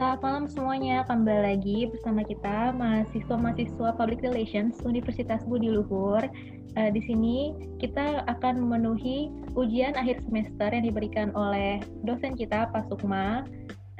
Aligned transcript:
Selamat 0.00 0.24
malam 0.24 0.44
semuanya, 0.48 1.04
kembali 1.12 1.42
lagi 1.44 1.78
bersama 1.92 2.24
kita 2.24 2.72
mahasiswa-mahasiswa 2.72 4.00
Public 4.00 4.24
Relations 4.24 4.80
Universitas 4.88 5.44
Budi 5.44 5.68
Luhur. 5.68 6.24
Uh, 6.72 6.88
di 6.88 7.04
sini 7.04 7.52
kita 7.76 8.24
akan 8.24 8.64
memenuhi 8.64 9.28
ujian 9.60 9.92
akhir 10.00 10.24
semester 10.24 10.72
yang 10.72 10.88
diberikan 10.88 11.28
oleh 11.36 11.84
dosen 12.08 12.32
kita 12.32 12.72
Pak 12.72 12.88
Sukma, 12.88 13.44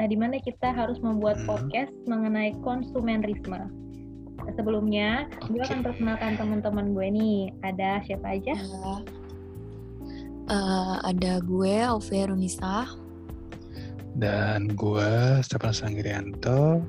uh, 0.00 0.06
di 0.08 0.16
mana 0.16 0.40
kita 0.40 0.72
harus 0.72 0.96
membuat 1.04 1.36
hmm. 1.44 1.52
podcast 1.52 1.92
mengenai 2.08 2.56
konsumerisme. 2.64 3.68
Sebelumnya, 4.56 5.28
okay. 5.28 5.52
gue 5.52 5.62
akan 5.68 5.84
perkenalkan 5.84 6.40
teman-teman 6.40 6.96
gue 6.96 7.06
nih. 7.12 7.40
Ada 7.60 8.00
siapa 8.08 8.40
aja? 8.40 8.56
Uh, 10.48 10.96
ada 11.04 11.44
gue, 11.44 11.74
Alvia 11.76 12.24
Runisa. 12.24 12.88
Dan 14.18 14.74
gue, 14.74 15.38
Stefan 15.44 15.70
Sanggirianto. 15.70 16.82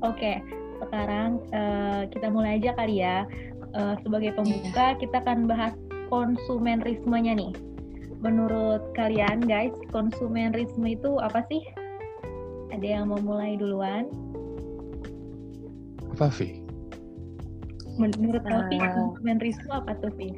Oke, 0.00 0.40
sekarang 0.80 1.38
uh, 1.52 2.08
kita 2.08 2.32
mulai 2.32 2.58
aja 2.58 2.72
kali 2.74 3.04
ya. 3.04 3.28
Uh, 3.70 3.94
sebagai 4.02 4.34
pembuka, 4.34 4.96
yeah. 4.96 4.98
kita 4.98 5.22
akan 5.22 5.46
bahas 5.46 5.74
konsumerismenya 6.10 7.38
nih. 7.38 7.52
Menurut 8.18 8.82
kalian 8.98 9.46
guys, 9.46 9.72
konsumerisme 9.94 10.84
itu 10.84 11.22
apa 11.22 11.46
sih? 11.46 11.62
Ada 12.74 13.00
yang 13.00 13.14
mau 13.14 13.22
mulai 13.22 13.54
duluan? 13.54 14.10
Apa, 16.16 16.28
Vi? 16.34 16.60
Menurut 18.00 18.42
uh, 18.42 18.66
konsumerisme 18.68 19.70
apa 19.70 19.94
tuh, 20.02 20.10
Vi? 20.18 20.34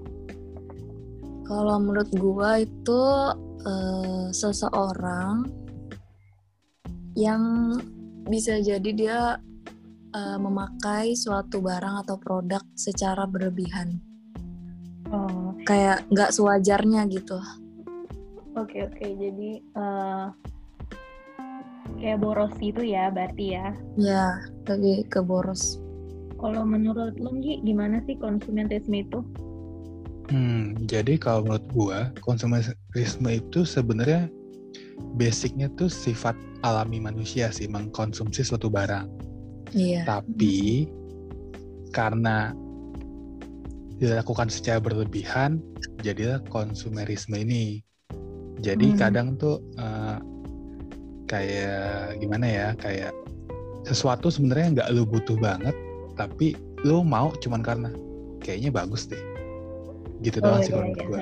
Kalau 1.46 1.76
menurut 1.82 2.10
gua 2.16 2.62
itu 2.62 3.02
uh, 3.66 4.26
seseorang 4.30 5.46
yang 7.18 7.76
bisa 8.26 8.62
jadi 8.62 8.90
dia 8.94 9.20
uh, 10.16 10.38
memakai 10.38 11.12
suatu 11.12 11.60
barang 11.60 12.06
atau 12.06 12.16
produk 12.16 12.62
secara 12.78 13.26
berlebihan. 13.28 14.00
Oh. 15.12 15.52
Kayak 15.68 16.06
nggak 16.08 16.32
sewajarnya 16.32 17.04
gitu. 17.12 17.38
Oke 18.52 18.78
okay, 18.78 18.80
oke, 18.84 18.96
okay. 19.00 19.10
jadi 19.16 19.50
uh, 19.80 20.26
kayak 21.96 22.20
boros 22.20 22.52
gitu 22.60 22.84
ya, 22.84 23.08
berarti 23.08 23.56
ya? 23.56 23.72
Ya, 23.96 24.24
lebih 24.68 25.08
ke 25.08 25.24
boros. 25.24 25.80
Kalau 26.36 26.66
menurut 26.66 27.16
lo 27.22 27.32
gimana 27.40 28.02
sih 28.04 28.18
konsumerisme 28.18 28.98
itu? 28.98 29.22
Hmm, 30.32 30.80
jadi 30.88 31.20
kalau 31.20 31.44
menurut 31.44 31.66
gua 31.76 31.98
konsumerisme 32.24 33.28
itu 33.28 33.68
sebenarnya 33.68 34.32
basicnya 35.20 35.68
tuh 35.76 35.92
sifat 35.92 36.32
alami 36.64 37.04
manusia 37.04 37.52
sih 37.52 37.68
mengkonsumsi 37.68 38.40
suatu 38.40 38.72
barang. 38.72 39.12
Iya. 39.76 40.08
Tapi 40.08 40.88
karena 41.92 42.56
dilakukan 44.00 44.48
secara 44.48 44.80
berlebihan, 44.80 45.60
jadilah 46.00 46.40
konsumerisme 46.48 47.36
ini. 47.36 47.84
Jadi 48.64 48.96
hmm. 48.96 48.98
kadang 48.98 49.36
tuh 49.36 49.60
uh, 49.76 50.16
kayak 51.28 52.16
gimana 52.24 52.46
ya, 52.48 52.68
kayak 52.80 53.12
sesuatu 53.84 54.32
sebenarnya 54.32 54.80
nggak 54.80 54.88
lu 54.96 55.04
butuh 55.04 55.36
banget, 55.36 55.76
tapi 56.16 56.56
lu 56.88 57.04
mau 57.04 57.36
cuman 57.36 57.60
karena 57.60 57.90
kayaknya 58.40 58.72
bagus 58.72 59.06
deh 59.06 59.31
gitu 60.22 60.38
oh, 60.40 60.42
doang 60.46 60.60
sih 60.62 60.72
kalau 60.72 60.86
menurut 60.86 61.06
gue. 61.06 61.20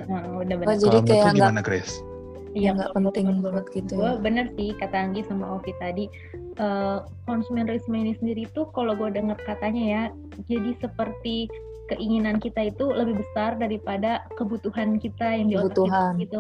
Oh, 0.69 0.77
jadi 0.77 0.99
kayak 1.05 1.27
gimana 1.35 1.61
Grace? 1.65 2.05
Iya 2.51 2.75
nggak 2.75 2.91
penting 2.99 3.27
banget 3.47 3.67
gitu. 3.79 3.95
Gue 3.95 4.13
bener 4.19 4.51
sih 4.59 4.75
kata 4.75 4.97
Anggi 4.99 5.23
sama 5.27 5.55
Ovi 5.55 5.73
tadi. 5.79 6.11
Uh, 6.59 7.07
konsumerisme 7.25 7.95
ini 7.95 8.19
sendiri 8.19 8.51
tuh 8.51 8.67
kalau 8.75 8.99
gue 8.99 9.15
dengar 9.15 9.39
katanya 9.47 9.85
ya, 9.87 10.03
jadi 10.51 10.75
seperti 10.83 11.47
keinginan 11.95 12.43
kita 12.43 12.71
itu 12.71 12.91
lebih 12.91 13.23
besar 13.23 13.55
daripada 13.59 14.23
kebutuhan 14.35 14.99
kita 14.99 15.27
yang 15.31 15.47
di 15.51 15.57
kebutuhan. 15.59 16.19
kita 16.19 16.23
gitu. 16.27 16.39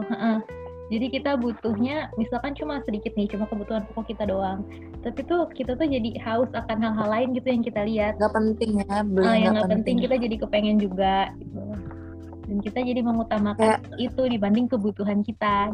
Jadi 0.90 1.06
kita 1.14 1.38
butuhnya 1.38 2.10
misalkan 2.18 2.58
cuma 2.58 2.82
sedikit 2.82 3.14
nih, 3.14 3.30
cuma 3.30 3.46
kebutuhan 3.46 3.86
pokok 3.86 4.10
kita 4.10 4.26
doang. 4.26 4.66
Tapi 5.06 5.22
tuh 5.22 5.46
kita 5.54 5.78
tuh 5.78 5.86
jadi 5.86 6.18
haus 6.26 6.50
akan 6.50 6.82
hal-hal 6.82 7.06
lain 7.06 7.28
gitu 7.38 7.46
yang 7.46 7.62
kita 7.62 7.86
lihat. 7.86 8.18
Gak 8.18 8.34
penting 8.34 8.82
ya, 8.82 9.06
beli 9.06 9.22
uh, 9.22 9.38
yang 9.38 9.54
gak 9.54 9.70
penting. 9.70 9.74
penting 9.78 9.96
kita 10.02 10.14
jadi 10.18 10.36
kepengen 10.42 10.76
juga. 10.82 11.30
Gitu 11.38 11.62
dan 12.50 12.58
kita 12.58 12.82
jadi 12.82 13.00
mengutamakan 13.06 13.78
kayak, 13.78 13.80
itu 14.02 14.22
dibanding 14.26 14.66
kebutuhan 14.66 15.22
kita. 15.22 15.70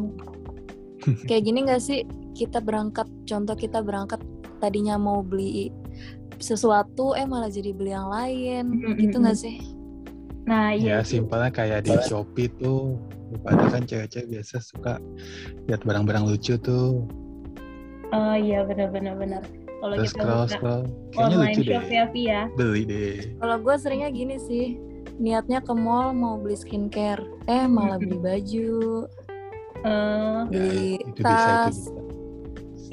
Kayak 1.25 1.43
gini 1.49 1.59
gak 1.65 1.81
sih? 1.81 2.05
Kita 2.37 2.61
berangkat 2.61 3.09
contoh 3.25 3.57
kita 3.57 3.81
berangkat 3.81 4.21
tadinya 4.61 5.01
mau 5.01 5.25
beli 5.25 5.73
sesuatu 6.37 7.17
eh 7.17 7.25
malah 7.25 7.49
jadi 7.49 7.73
beli 7.73 7.97
yang 7.97 8.13
lain. 8.13 8.65
Mm-hmm. 8.69 8.97
gitu 9.01 9.17
gak 9.25 9.37
sih? 9.41 9.57
Nah 10.45 10.77
ya, 10.77 11.01
ya 11.01 11.03
simpelnya 11.03 11.49
kayak 11.49 11.89
di 11.89 11.97
shopee 12.05 12.47
tuh 12.61 13.01
pada 13.41 13.67
kan 13.73 13.83
cewek-cewek 13.83 14.37
biasa 14.37 14.61
suka 14.61 15.01
lihat 15.65 15.81
barang-barang 15.81 16.29
lucu 16.29 16.61
tuh. 16.61 17.09
Oh 18.13 18.35
iya 18.37 18.63
benar-benar 18.63 19.19
benar 19.19 19.43
kalau 19.83 19.95
kita 19.99 20.23
scroll, 20.23 20.47
scroll. 20.47 20.83
online 21.19 21.59
shop 21.59 21.85
ya 21.91 22.05
ya 22.15 22.41
beli 22.55 22.87
deh. 22.87 23.35
Kalau 23.43 23.55
gue 23.59 23.75
seringnya 23.75 24.09
gini 24.09 24.39
sih 24.39 24.79
niatnya 25.17 25.59
ke 25.65 25.73
mall 25.73 26.13
mau 26.13 26.37
beli 26.37 26.57
skincare 26.57 27.25
eh 27.49 27.65
malah 27.65 27.97
beli 27.97 28.17
baju 28.27 29.05
uh, 29.85 30.45
beli 30.49 31.01
ya, 31.17 31.25
tas 31.25 31.89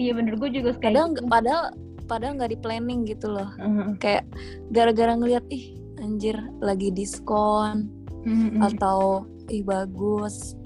iya 0.01 0.17
bener 0.17 0.37
gue 0.41 0.51
juga 0.51 0.75
padahal 0.81 1.15
gitu. 1.15 1.29
padahal 1.29 1.65
padahal 2.05 2.33
nggak 2.37 2.53
di 2.53 2.59
planning 2.61 3.01
gitu 3.09 3.33
loh 3.33 3.49
uh-huh. 3.61 3.97
kayak 4.01 4.29
gara-gara 4.73 5.17
ngeliat 5.17 5.45
ih 5.49 5.77
anjir 6.01 6.37
lagi 6.61 6.93
diskon 6.93 7.89
uh-huh. 8.25 8.69
atau 8.73 9.29
ih 9.49 9.65
bagus 9.65 10.57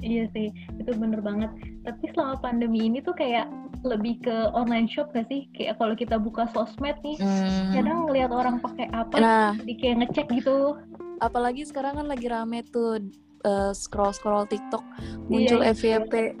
Iya 0.00 0.24
sih, 0.32 0.48
itu 0.80 0.90
bener 0.96 1.20
banget. 1.20 1.52
Tapi 1.84 2.04
selama 2.12 2.40
pandemi 2.40 2.88
ini 2.88 3.04
tuh 3.04 3.12
kayak 3.12 3.48
lebih 3.84 4.20
ke 4.20 4.36
online 4.52 4.88
shop 4.88 5.12
gak 5.12 5.28
sih? 5.28 5.48
Kayak 5.56 5.80
kalau 5.80 5.94
kita 5.96 6.16
buka 6.16 6.48
sosmed 6.52 6.96
nih, 7.04 7.16
hmm. 7.20 7.72
kadang 7.76 8.08
ngelihat 8.08 8.30
orang 8.32 8.56
pakai 8.60 8.88
apa, 8.92 9.16
nah, 9.20 9.50
jadi 9.60 9.74
kayak 9.76 9.96
ngecek 10.04 10.26
gitu. 10.40 10.76
Apalagi 11.20 11.68
sekarang 11.68 12.00
kan 12.00 12.06
lagi 12.08 12.26
rame 12.32 12.64
tuh 12.68 13.00
uh, 13.44 13.72
scroll 13.72 14.12
scroll 14.12 14.48
TikTok 14.48 14.84
muncul 15.28 15.60
iya, 15.64 15.72
FYP 15.72 16.36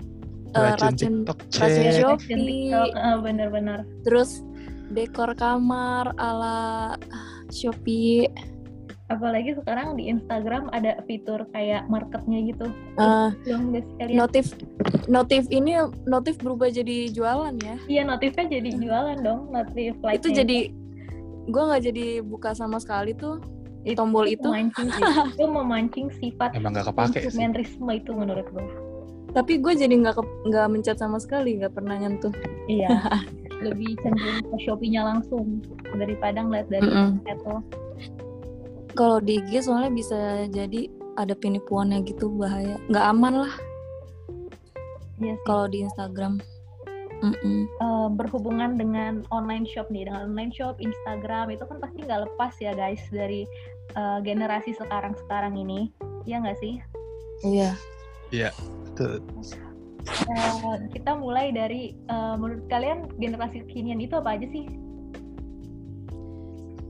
uh, 0.56 0.76
racun 0.76 1.24
racun 1.28 1.84
Shopee, 1.92 2.72
uh, 2.72 3.18
bener-bener. 3.20 3.84
Terus 4.04 4.44
dekor 4.90 5.36
kamar 5.38 6.12
ala 6.18 6.96
Shopee 7.52 8.26
apalagi 9.10 9.58
sekarang 9.58 9.98
di 9.98 10.06
Instagram 10.06 10.70
ada 10.70 11.02
fitur 11.04 11.42
kayak 11.50 11.90
marketnya 11.90 12.38
gitu. 12.46 12.70
Uh, 12.94 13.34
notif 14.14 14.54
notif 15.10 15.50
ini 15.50 15.82
notif 16.06 16.38
berubah 16.38 16.70
jadi 16.70 17.10
jualan 17.10 17.58
ya? 17.58 17.76
Iya 17.90 18.02
notifnya 18.06 18.46
jadi 18.46 18.70
jualan 18.78 19.18
dong 19.20 19.50
notif 19.50 19.98
like 20.06 20.22
itu 20.22 20.30
jadi 20.30 20.70
gue 21.50 21.62
nggak 21.66 21.82
jadi 21.90 22.06
buka 22.22 22.54
sama 22.54 22.78
sekali 22.78 23.10
tuh 23.18 23.42
itu 23.82 23.98
tombol 23.98 24.30
itu. 24.30 24.46
memancing 24.46 24.88
itu 25.34 25.44
memancing 25.48 26.06
sifat 26.20 26.52
emang 26.52 26.76
gak 26.76 26.92
kepake 26.92 27.26
konsumerisme 27.26 27.90
itu 27.96 28.12
menurut 28.12 28.44
gue 28.52 28.66
tapi 29.32 29.56
gue 29.56 29.72
jadi 29.72 29.94
nggak 29.94 30.20
nggak 30.20 30.66
mencet 30.68 30.98
sama 31.00 31.18
sekali 31.22 31.58
nggak 31.58 31.74
pernah 31.74 31.98
nyentuh. 31.98 32.34
Iya. 32.66 32.98
Lebih 33.66 33.92
cenderung 34.00 34.40
ke 34.40 34.56
shopee-nya 34.64 35.04
langsung 35.04 35.60
daripada 35.92 36.40
ngeliat 36.40 36.66
dari 36.72 36.88
mm 36.88 37.20
-mm 37.20 37.80
kalau 38.94 39.18
di 39.22 39.38
IG 39.40 39.66
soalnya 39.66 39.90
bisa 39.92 40.46
jadi 40.50 40.90
ada 41.18 41.34
penipuannya 41.36 42.02
gitu 42.06 42.30
bahaya. 42.32 42.78
Nggak 42.88 43.06
aman 43.12 43.34
lah. 43.46 43.54
Yes, 45.20 45.36
iya 45.36 45.36
kalau 45.44 45.66
di 45.68 45.84
Instagram. 45.84 46.40
Mm 47.20 47.36
-mm. 47.36 47.60
Uh, 47.84 48.08
berhubungan 48.16 48.80
dengan 48.80 49.20
online 49.28 49.68
shop 49.68 49.92
nih. 49.92 50.08
Dengan 50.08 50.32
online 50.32 50.48
shop 50.56 50.80
Instagram 50.80 51.52
itu 51.52 51.68
kan 51.68 51.76
pasti 51.76 51.98
nggak 52.08 52.32
lepas 52.32 52.56
ya 52.56 52.72
guys 52.72 53.04
dari 53.12 53.44
uh, 53.92 54.24
generasi 54.24 54.72
sekarang 54.72 55.12
sekarang 55.26 55.60
ini. 55.60 55.92
Ya 56.24 56.40
nggak 56.40 56.56
sih? 56.64 56.80
Iya. 57.44 57.76
Iya 58.32 58.50
betul. 58.88 59.20
Uh, 60.32 60.80
kita 60.96 61.12
mulai 61.12 61.52
dari 61.52 61.92
uh, 62.08 62.40
menurut 62.40 62.64
kalian 62.72 63.04
generasi 63.20 63.68
kekinian 63.68 64.00
itu 64.00 64.16
apa 64.16 64.40
aja 64.40 64.48
sih? 64.48 64.64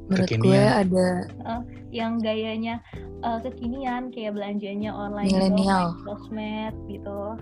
Menurut 0.07 0.31
kekinian. 0.31 0.47
gue 0.47 0.63
ada 0.63 1.09
uh, 1.43 1.63
yang 1.91 2.23
gayanya 2.23 2.79
uh, 3.27 3.43
kekinian 3.43 4.15
kayak 4.15 4.39
belanjanya 4.39 4.95
online 4.95 5.31
milenial 5.31 5.99
sosmed 6.07 6.75
gitu. 6.87 7.35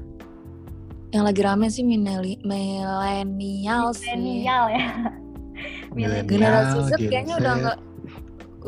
Yang 1.12 1.25
lagi 1.25 1.41
rame 1.41 1.67
sih 1.73 1.85
milenial 1.85 3.85
sih. 3.97 4.12
Milenial 4.12 4.65
ya. 4.73 4.89
Generasi 6.29 6.79
Z 6.87 6.91
kayaknya 7.00 7.35
udah 7.41 7.53
nggak 7.65 7.79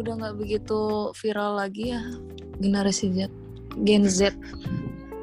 udah 0.00 0.12
nggak 0.24 0.34
begitu 0.40 1.12
viral 1.16 1.60
lagi 1.60 1.96
ya. 1.96 2.02
Generasi 2.60 3.12
Z. 3.12 3.28
Gen 3.84 4.04
Z. 4.08 4.32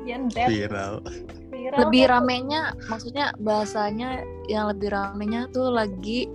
Gen 0.06 0.30
Z. 0.30 0.46
Viral. 0.46 1.02
Viral 1.50 1.90
lebih 1.90 2.06
kan? 2.08 2.22
ramenya 2.22 2.62
maksudnya 2.88 3.34
bahasanya 3.42 4.24
yang 4.48 4.72
lebih 4.72 4.94
ramenya 4.94 5.50
tuh 5.52 5.74
lagi 5.74 6.30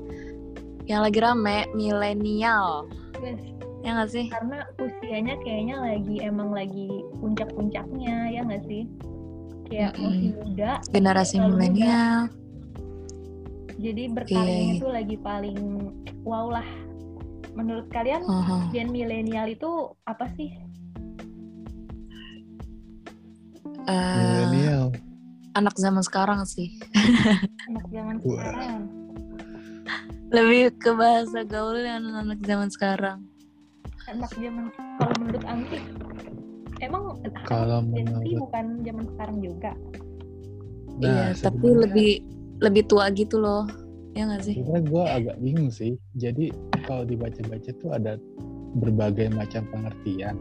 yang 0.85 1.07
lagi 1.07 1.23
rame 1.23 1.71
milenial 1.73 2.91
Yes. 3.23 3.52
Ya 3.83 3.91
nggak 3.99 4.11
sih? 4.11 4.27
Karena 4.31 4.59
usianya 4.79 5.35
kayaknya 5.43 5.77
lagi 5.83 6.15
emang 6.23 6.51
lagi 6.55 6.89
puncak-puncaknya 7.19 8.31
ya 8.31 8.41
nggak 8.47 8.65
sih? 8.71 8.87
Kayak 9.67 9.93
Mm-mm. 9.99 10.07
masih 10.07 10.31
muda 10.39 10.71
generasi 10.93 11.35
milenial. 11.41 12.19
Jadi 13.83 14.03
Iya, 14.07 14.15
berkaryanya 14.15 14.75
iya. 14.79 14.83
tuh 14.83 14.91
lagi 14.95 15.17
paling 15.19 15.59
wow 16.23 16.47
lah. 16.55 16.69
Menurut 17.53 17.91
kalian 17.91 18.23
Aha. 18.25 18.71
gen 18.71 18.89
milenial 18.95 19.51
itu 19.51 19.91
apa 20.07 20.31
sih? 20.39 20.55
Eh, 23.83 24.15
milenial. 24.17 24.95
anak 25.53 25.75
zaman 25.77 26.01
sekarang 26.01 26.47
sih. 26.47 26.79
Anak 27.69 27.87
zaman 27.91 28.17
sekarang. 28.23 28.81
Lebih 30.33 30.81
ke 30.81 30.91
bahasa 30.97 31.45
gaul 31.45 31.77
yang 31.77 32.09
anak 32.15 32.41
zaman 32.41 32.73
sekarang 32.73 33.21
anak 34.07 34.31
zaman 34.33 34.67
kalau 34.99 35.15
menurut 35.19 35.45
Angki 35.45 35.79
emang 36.79 37.03
Kalau 37.45 37.79
Gen 37.85 38.07
Z 38.07 38.11
menurut- 38.11 38.41
bukan 38.41 38.65
zaman 38.83 39.05
sekarang 39.09 39.39
juga 39.41 39.73
Nah, 40.93 41.09
iya 41.09 41.27
tapi 41.35 41.67
lebih 41.73 42.13
lebih 42.61 42.83
tua 42.85 43.09
gitu 43.11 43.41
loh 43.41 43.65
ya 44.13 44.29
nggak 44.29 44.43
sih 44.45 44.55
Sebenarnya 44.55 44.83
gue 44.85 45.05
agak 45.09 45.37
bingung 45.41 45.71
sih. 45.73 45.93
Jadi 46.15 46.53
kalau 46.85 47.03
dibaca-baca 47.03 47.71
tuh 47.75 47.91
ada 47.91 48.21
berbagai 48.75 49.33
macam 49.33 49.65
pengertian. 49.73 50.37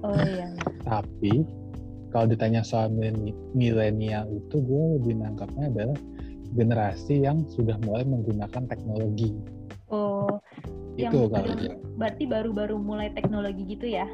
oh 0.00 0.14
iya 0.14 0.46
Tapi 0.84 1.42
kalau 2.08 2.30
ditanya 2.30 2.62
soal 2.62 2.86
mileni- 2.88 3.34
milenial 3.50 4.30
itu 4.30 4.56
gue 4.56 4.82
lebih 4.96 5.18
nangkapnya 5.18 5.64
adalah 5.68 5.98
generasi 6.54 7.14
yang 7.20 7.42
sudah 7.50 7.74
mulai 7.82 8.06
menggunakan 8.06 8.62
teknologi. 8.64 9.34
oh 9.88 10.38
yang 10.96 11.12
Itu 11.12 11.28
kalau 11.28 11.52
berarti 11.96 12.24
baru-baru 12.24 12.76
mulai 12.76 13.08
teknologi 13.12 13.62
gitu 13.68 13.86
ya? 13.88 14.08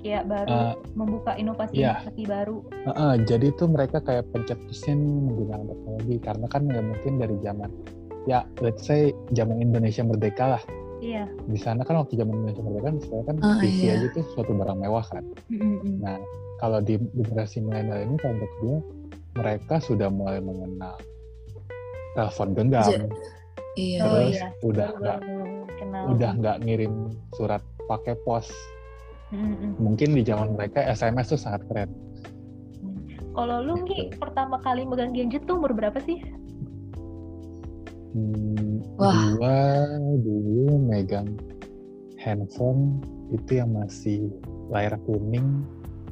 Kayak 0.00 0.32
baru 0.32 0.48
Eh, 0.48 0.74
membuka 0.96 1.36
iya. 1.36 1.40
inovasi-inovasi 1.44 2.22
baru. 2.24 2.56
Heeh, 2.88 3.12
jadi 3.28 3.46
tuh 3.52 3.68
mereka 3.68 4.00
kayak 4.00 4.24
pencetusnya 4.32 4.96
nih 4.96 5.12
menggunakan 5.28 5.64
teknologi 5.68 6.16
karena 6.24 6.46
kan 6.48 6.62
nggak 6.64 6.84
mungkin 6.88 7.12
dari 7.20 7.36
zaman 7.44 7.70
ya 8.24 8.40
let's 8.60 8.84
say 8.84 9.12
zaman 9.32 9.60
Indonesia 9.60 10.00
merdeka 10.00 10.56
lah. 10.56 10.62
Iya. 11.00 11.28
Di 11.44 11.56
sana 11.56 11.84
kan 11.84 12.00
waktu 12.00 12.16
zaman 12.16 12.32
Indonesia 12.32 12.64
merdeka 12.64 12.84
kan 12.86 12.96
istilahnya 12.96 13.26
kan 13.28 13.36
Oh, 13.40 13.56
TV 13.60 13.76
iya. 13.78 13.92
aja 13.96 14.06
tuh 14.12 14.24
suatu 14.32 14.52
barang 14.52 14.78
mewah 14.80 15.04
kan. 15.04 15.24
Mm-mm. 15.52 16.00
nah 16.00 16.16
kalau 16.56 16.80
di 16.80 16.96
generasi 17.12 17.60
milenial 17.60 18.00
ini 18.04 18.16
kalau 18.16 18.36
menurut 18.36 18.54
gue 18.60 18.76
mereka 19.36 19.74
sudah 19.80 20.08
mulai 20.08 20.40
mengenal 20.40 20.96
telepon 22.12 22.48
genggam. 22.52 22.88
Ja- 22.88 23.08
iya. 23.76 24.00
Oh, 24.00 24.08
terus 24.16 24.36
iya. 24.36 24.48
udah 24.60 24.88
nggak 24.96 25.18
kenal 25.80 26.04
udah 26.10 26.30
nggak 26.34 26.56
ngirim 26.60 26.94
surat 27.32 27.58
pakai 27.86 28.12
pos 28.20 28.52
Mm-mm. 29.30 29.74
mungkin 29.76 30.12
di 30.12 30.20
zaman 30.20 30.52
mereka 30.52 30.84
SMS 30.84 31.30
tuh 31.30 31.40
sangat 31.40 31.64
keren 31.66 31.90
kalau 33.30 33.62
lu 33.62 33.80
Gitu. 33.82 34.12
pertama 34.16 34.58
kali 34.58 34.82
megang 34.82 35.10
gadget 35.10 35.42
tuh 35.44 35.56
umur 35.56 35.72
berapa 35.72 35.96
sih 36.00 36.20
Hmm, 38.10 38.82
Wah. 38.96 39.14
gua 39.32 39.58
dulu 40.18 40.82
megang 40.82 41.30
handphone 42.16 42.98
itu 43.30 43.54
yang 43.54 43.70
masih 43.70 44.26
layar 44.66 44.98
kuning. 45.00 45.62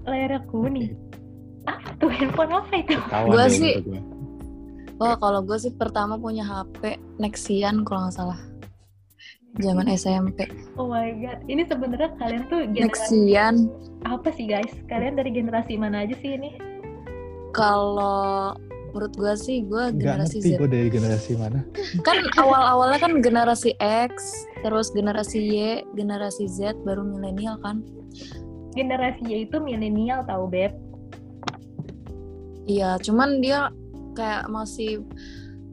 layar 0.07 0.39
kuning 0.47 0.95
apa 1.67 1.91
tuh 1.99 2.07
handphone 2.09 2.55
apa 2.55 2.75
itu 2.79 2.95
Ketahuan 2.97 3.29
Gua 3.29 3.45
sih- 3.51 3.77
umur 3.77 3.99
gua. 3.99 4.03
Wah 4.99 5.15
kalau 5.17 5.41
gue 5.41 5.55
sih 5.57 5.71
pertama 5.73 6.15
punya 6.17 6.43
HP 6.43 6.81
Nexian 7.19 7.83
kalau 7.83 8.03
nggak 8.03 8.15
salah 8.15 8.39
zaman 9.59 9.87
SMP 9.91 10.47
oh 10.79 10.87
my 10.87 11.11
god. 11.19 11.43
Ini 11.51 11.67
sebenarnya 11.67 12.15
kalian 12.17 12.47
tuh 12.47 12.65
generasi 12.71 13.27
Nexian. 13.27 13.55
apa 14.07 14.31
sih 14.33 14.47
guys? 14.47 14.71
Kalian 14.87 15.19
dari 15.19 15.35
generasi 15.35 15.75
mana 15.75 16.07
aja 16.07 16.15
sih 16.23 16.39
ini? 16.39 16.55
Kalau 17.53 18.55
menurut 18.95 19.13
gue 19.19 19.35
sih 19.37 19.67
gue 19.69 19.93
generasi 20.01 20.41
ngerti 20.41 20.57
Z. 20.57 20.59
gue 20.63 20.71
dari 20.71 20.89
generasi 20.89 21.33
mana. 21.37 21.61
kan 22.07 22.17
awal-awalnya 22.41 22.99
kan 23.03 23.13
generasi 23.21 23.77
X 23.83 24.33
terus 24.65 24.95
generasi 24.95 25.39
Y 25.45 25.85
generasi 25.99 26.49
Z 26.49 26.79
baru 26.87 27.05
milenial 27.05 27.61
kan? 27.61 27.85
Generasi 28.73 29.27
Y 29.27 29.51
itu 29.51 29.59
milenial 29.61 30.25
tahu 30.25 30.49
beb. 30.49 30.73
Iya 32.65 32.97
cuman 33.03 33.43
dia 33.45 33.69
kayak 34.17 34.49
masih 34.49 35.05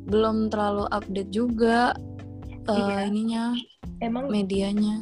belum 0.05 0.53
terlalu 0.53 0.85
update 0.93 1.31
juga 1.33 1.97
eh, 2.65 2.73
Iya. 2.75 2.97
ininya 3.05 3.43
emang 3.99 4.25
medianya 4.27 4.95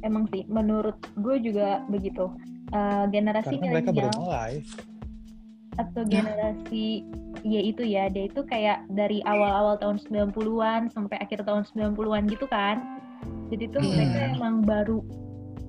emang 0.00 0.28
sih 0.28 0.44
menurut 0.46 0.96
gue 1.16 1.36
juga 1.40 1.80
begitu 1.86 2.28
Eh, 2.66 3.04
generasi 3.08 3.54
Karena 3.54 3.70
mereka 3.70 3.90
baru 3.92 4.08
milenial 4.08 4.18
mulai. 4.20 4.52
atau 5.74 6.02
generasi 6.02 6.84
Y 7.42 7.54
itu 7.68 7.82
ya 7.84 8.08
dia 8.08 8.24
itu 8.24 8.40
kayak 8.42 8.88
dari 8.88 9.20
awal-awal 9.22 9.76
tahun 9.76 10.00
90-an 10.00 10.88
sampai 10.88 11.20
akhir 11.20 11.44
tahun 11.44 11.68
90-an 11.68 12.24
gitu 12.26 12.46
kan 12.46 12.80
jadi 13.46 13.68
tuh 13.68 13.78
Iya. 13.78 13.90
mereka 13.92 14.18
emang 14.32 14.54
baru 14.60 14.98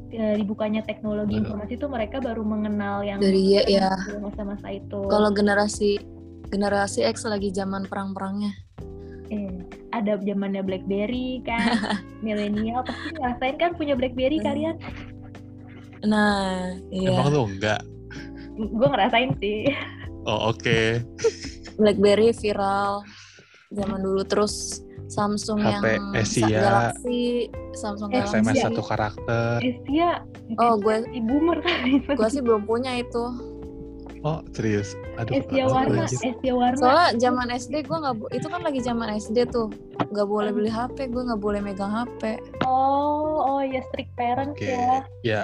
eh, 0.08 0.36
dibukanya 0.36 0.82
teknologi 0.82 1.36
Baru. 1.36 1.44
informasi 1.46 1.74
itu 1.76 1.88
mereka 1.88 2.18
baru 2.20 2.42
mengenal 2.42 3.02
yang 3.02 3.20
dari 3.20 3.44
Y 3.54 3.76
ya 3.76 3.92
masa-masa 4.18 4.68
itu 4.72 5.00
kalau 5.06 5.30
generasi 5.30 6.00
generasi 6.48 7.04
X 7.04 7.26
lagi 7.26 7.52
zaman 7.52 7.86
perang-perangnya 7.86 8.56
Eh, 9.28 9.62
ada 9.96 10.18
zamannya 10.18 10.62
BlackBerry 10.62 11.40
kan 11.42 11.80
milenial 12.24 12.82
pasti 12.82 13.08
ngerasain 13.12 13.56
kan 13.56 13.72
punya 13.74 13.94
BlackBerry 13.94 14.38
Hmm. 14.38 14.46
kalian 14.46 14.76
nah 16.02 16.60
iya 16.90 17.10
Emang 17.12 17.28
lu 17.30 17.42
enggak? 17.48 17.82
gue 18.56 18.88
ngerasain 18.88 19.32
sih 19.38 19.68
Oh 20.24 20.50
oke. 20.50 21.06
BlackBerry 21.78 22.34
viral 22.34 23.06
zaman 23.70 24.00
dulu 24.00 24.22
terus 24.24 24.82
Samsung 25.06 25.62
HP 25.62 25.86
yang 25.92 26.06
Asia. 26.14 26.48
Galaxy 26.50 27.46
Samsung 27.74 28.10
Eh, 28.10 28.20
Galaxy 28.20 28.42
SMS 28.42 28.56
satu 28.60 28.82
karakter. 28.82 29.58
Asia 29.60 30.10
Oh, 30.56 30.76
gue- 30.76 31.06
si 31.06 31.20
boomer 31.20 31.58
kan 31.60 31.78
gua 32.12 32.26
sih 32.28 32.40
belum 32.40 32.64
punya 32.64 32.96
itu 32.96 33.24
Oh 34.26 34.42
serius? 34.58 34.98
Aduh. 35.22 35.38
Apa 35.38 35.70
warna 35.70 36.10
anjir. 36.10 36.18
Asia 36.34 36.54
warna 36.58 36.82
soalnya 36.82 37.10
zaman 37.22 37.48
SD 37.54 37.86
gua 37.86 37.98
nggak 38.10 38.34
itu 38.34 38.48
kan 38.50 38.62
lagi 38.66 38.80
zaman 38.82 39.08
SD 39.22 39.38
tuh 39.54 39.70
nggak 40.02 40.26
boleh 40.26 40.50
beli 40.50 40.74
HP 40.74 41.14
gua 41.14 41.30
nggak 41.30 41.42
boleh 41.46 41.62
megang 41.62 41.94
HP 41.94 42.42
oh 42.66 43.38
oh 43.46 43.62
ya 43.62 43.86
strict 43.94 44.10
parents 44.18 44.58
Oke. 44.58 44.66
ya 44.74 45.06
Ya 45.22 45.42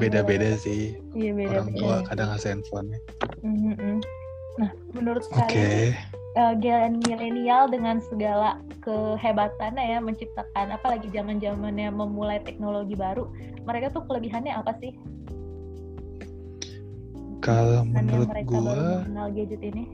beda-beda 0.00 0.56
sih. 0.56 0.96
iya 1.12 1.36
beda 1.36 1.50
Orang 1.52 1.70
tua 1.76 1.96
kadang 2.08 2.32
ngasih 2.32 2.48
handphone. 2.56 2.88
Mhm. 3.44 4.00
nah 4.56 4.70
menurut 4.96 5.26
Oke. 5.28 5.44
kalian 5.44 5.92
eh, 6.38 6.54
gen 6.64 6.92
milenial 7.04 7.68
dengan 7.68 7.98
segala 8.08 8.56
kehebatannya 8.80 9.84
ya 9.84 9.98
menciptakan 10.00 10.72
apalagi 10.72 11.10
zaman 11.12 11.42
zamannya 11.44 11.92
memulai 11.92 12.40
teknologi 12.40 12.96
baru 12.96 13.28
mereka 13.68 13.92
tuh 13.92 14.06
kelebihannya 14.08 14.54
apa 14.54 14.72
sih 14.80 14.94
Kalau 17.44 17.84
menurut 17.84 18.32
gua 18.48 19.04
gadget 19.28 19.60
ini 19.60 19.92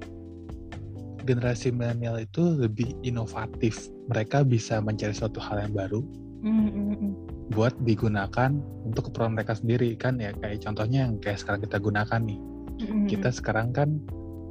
generasi 1.27 1.75
milenial 1.75 2.23
itu 2.23 2.41
lebih 2.57 2.95
inovatif. 3.03 3.91
Mereka 4.07 4.47
bisa 4.47 4.79
mencari 4.79 5.13
suatu 5.13 5.43
hal 5.43 5.67
yang 5.69 5.75
baru 5.75 6.01
Mhm, 6.41 6.69
mhm. 6.73 7.11
buat 7.53 7.75
digunakan 7.85 8.55
untuk 8.87 9.11
keperluan 9.11 9.37
mereka 9.37 9.59
sendiri 9.59 9.93
kan 9.99 10.17
ya 10.17 10.33
kayak 10.39 10.65
contohnya 10.65 11.05
yang 11.05 11.19
kayak 11.19 11.43
sekarang 11.43 11.61
kita 11.67 11.77
gunakan 11.83 12.21
nih. 12.23 12.41
Mhm. 12.87 13.07
Kita 13.11 13.29
sekarang 13.35 13.75
kan 13.75 13.99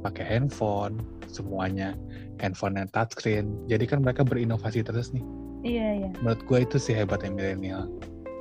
pakai 0.04 0.24
handphone 0.36 1.00
semuanya 1.26 1.96
handphone 2.38 2.76
yang 2.78 2.88
touchscreen. 2.92 3.56
Jadi 3.66 3.84
kan 3.88 4.04
mereka 4.04 4.22
berinovasi 4.22 4.84
terus 4.84 5.10
nih. 5.16 5.24
iya 5.60 5.88
iya 6.04 6.10
Menurut 6.24 6.40
gue 6.48 6.58
itu 6.64 6.76
sih 6.80 6.94
hebatnya 6.96 7.32
milenial. 7.32 7.84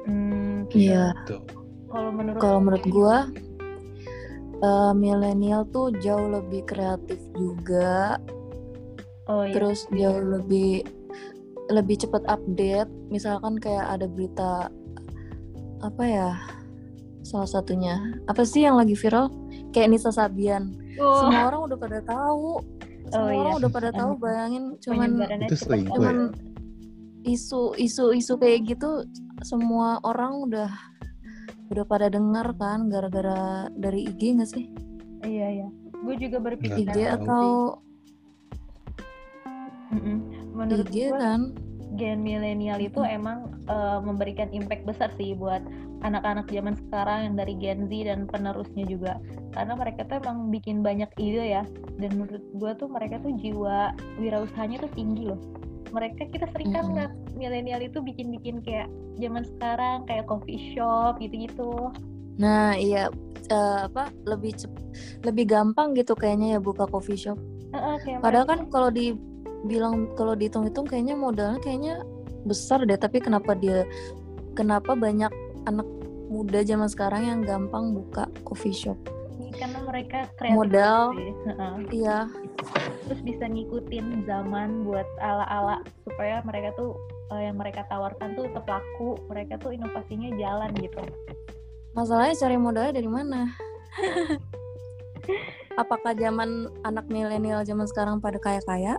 Hmm, 0.08 0.64
iya 0.72 1.12
kalau 1.90 2.12
menurut 2.14 2.40
kalau 2.40 2.60
menurut 2.62 2.86
gua 2.88 3.28
eh, 4.64 4.94
milenial 4.96 5.68
tuh 5.70 5.94
jauh 6.00 6.28
lebih 6.30 6.66
kreatif 6.68 7.20
juga. 7.36 8.20
Oh 9.30 9.46
iya. 9.46 9.54
Terus 9.54 9.86
jauh 9.94 10.22
lebih 10.22 10.86
lebih 11.70 11.96
cepat 12.02 12.26
update. 12.26 12.90
Misalkan 13.14 13.62
kayak 13.62 14.00
ada 14.00 14.06
berita 14.10 14.74
apa 15.80 16.04
ya 16.04 16.30
salah 17.24 17.50
satunya. 17.50 18.00
Apa 18.26 18.44
sih 18.44 18.66
yang 18.66 18.80
lagi 18.80 18.98
viral? 18.98 19.30
Kayak 19.70 19.96
Nisa 19.96 20.10
Sabian. 20.10 20.74
Oh, 20.98 21.24
semua 21.24 21.54
orang 21.54 21.62
udah 21.70 21.78
pada 21.78 22.00
tahu. 22.02 22.60
Semua 23.10 23.32
iya. 23.32 23.40
orang 23.42 23.56
udah 23.62 23.72
pada 23.74 23.90
tahu 23.90 24.12
bayangin 24.22 24.64
cuman 24.86 25.10
banget. 25.18 25.50
cuman 25.66 26.16
isu 27.26 27.76
isu 27.76 28.16
isu 28.16 28.34
kayak 28.40 28.70
gitu 28.70 29.04
semua 29.44 30.00
orang 30.08 30.46
udah 30.48 30.72
udah 31.70 31.86
pada 31.86 32.10
dengar 32.10 32.50
kan 32.58 32.90
gara-gara 32.90 33.70
dari 33.78 34.10
IG 34.10 34.42
nggak 34.42 34.50
sih? 34.50 34.66
Iya 35.22 35.48
iya. 35.62 35.68
Gue 36.02 36.16
juga 36.18 36.38
berpikir 36.42 36.90
IG 36.90 36.98
atau 37.06 37.78
Mm-mm. 39.94 40.18
menurut 40.54 40.90
IG 40.90 41.14
gue 41.14 41.18
kan? 41.18 41.42
gen 41.98 42.22
milenial 42.22 42.78
itu 42.78 43.02
emang 43.02 43.50
eh, 43.66 44.00
memberikan 44.00 44.48
impact 44.54 44.86
besar 44.86 45.10
sih 45.18 45.34
buat 45.34 45.60
anak-anak 46.06 46.48
zaman 46.48 46.78
sekarang 46.88 47.20
yang 47.28 47.36
dari 47.36 47.54
Gen 47.60 47.90
Z 47.90 47.92
dan 48.08 48.20
penerusnya 48.30 48.86
juga. 48.88 49.20
Karena 49.52 49.74
mereka 49.76 50.08
tuh 50.08 50.22
emang 50.24 50.48
bikin 50.54 50.80
banyak 50.80 51.10
ide 51.20 51.60
ya. 51.60 51.64
Dan 52.00 52.16
menurut 52.16 52.46
gue 52.56 52.72
tuh 52.80 52.88
mereka 52.88 53.20
tuh 53.20 53.36
jiwa 53.36 53.92
wirausahanya 54.22 54.86
tuh 54.86 54.92
tinggi 54.96 55.28
loh 55.28 55.42
mereka 55.90 56.26
kita 56.30 56.46
sering 56.54 56.72
kan 56.74 56.86
ngeliat 56.90 57.14
milenial 57.34 57.82
itu 57.82 58.00
bikin-bikin 58.02 58.62
kayak 58.62 58.88
zaman 59.18 59.44
sekarang 59.46 60.06
kayak 60.06 60.26
coffee 60.30 60.74
shop 60.74 61.18
gitu-gitu. 61.20 61.92
Nah 62.40 62.78
iya 62.78 63.12
eh, 63.50 63.80
apa 63.90 64.14
lebih 64.24 64.56
cep 64.56 64.72
lebih 65.26 65.50
gampang 65.50 65.98
gitu 65.98 66.14
kayaknya 66.16 66.58
ya 66.58 66.60
buka 66.62 66.86
coffee 66.88 67.20
shop. 67.20 67.40
Kayak 67.74 68.22
padahal 68.22 68.46
kan 68.48 68.60
kalau 68.74 68.90
dibilang 68.90 70.10
kalau 70.18 70.34
dihitung-hitung 70.34 70.86
kayaknya 70.88 71.14
modalnya 71.18 71.60
kayaknya 71.62 72.02
besar 72.48 72.88
deh 72.88 72.96
tapi 72.96 73.20
kenapa 73.20 73.52
dia 73.54 73.84
kenapa 74.56 74.96
banyak 74.96 75.32
anak 75.68 75.86
muda 76.30 76.64
zaman 76.64 76.88
sekarang 76.88 77.24
yang 77.26 77.40
gampang 77.44 77.92
buka 77.92 78.30
coffee 78.48 78.74
shop 78.74 78.96
karena 79.60 79.80
mereka 79.84 80.20
kreatif 80.40 80.56
Modal. 80.56 81.02
sih. 81.14 81.32
Heeh. 81.46 81.74
iya 81.92 82.20
terus 83.06 83.22
bisa 83.26 83.46
ngikutin 83.50 84.24
zaman 84.24 84.88
buat 84.88 85.08
ala-ala 85.20 85.84
supaya 86.08 86.40
mereka 86.48 86.72
tuh 86.80 86.96
eh, 87.36 87.52
yang 87.52 87.58
mereka 87.60 87.84
tawarkan 87.92 88.40
tuh 88.40 88.48
tetap 88.48 88.66
laku 88.66 89.20
mereka 89.28 89.60
tuh 89.60 89.76
inovasinya 89.76 90.30
jalan 90.40 90.72
gitu 90.80 91.04
masalahnya 91.92 92.36
cari 92.38 92.58
modalnya 92.58 92.94
dari 92.96 93.10
mana 93.10 93.42
apakah 95.82 96.12
zaman 96.16 96.70
anak 96.84 97.06
milenial 97.12 97.66
zaman 97.68 97.88
sekarang 97.88 98.22
pada 98.24 98.40
kaya-kaya 98.40 98.96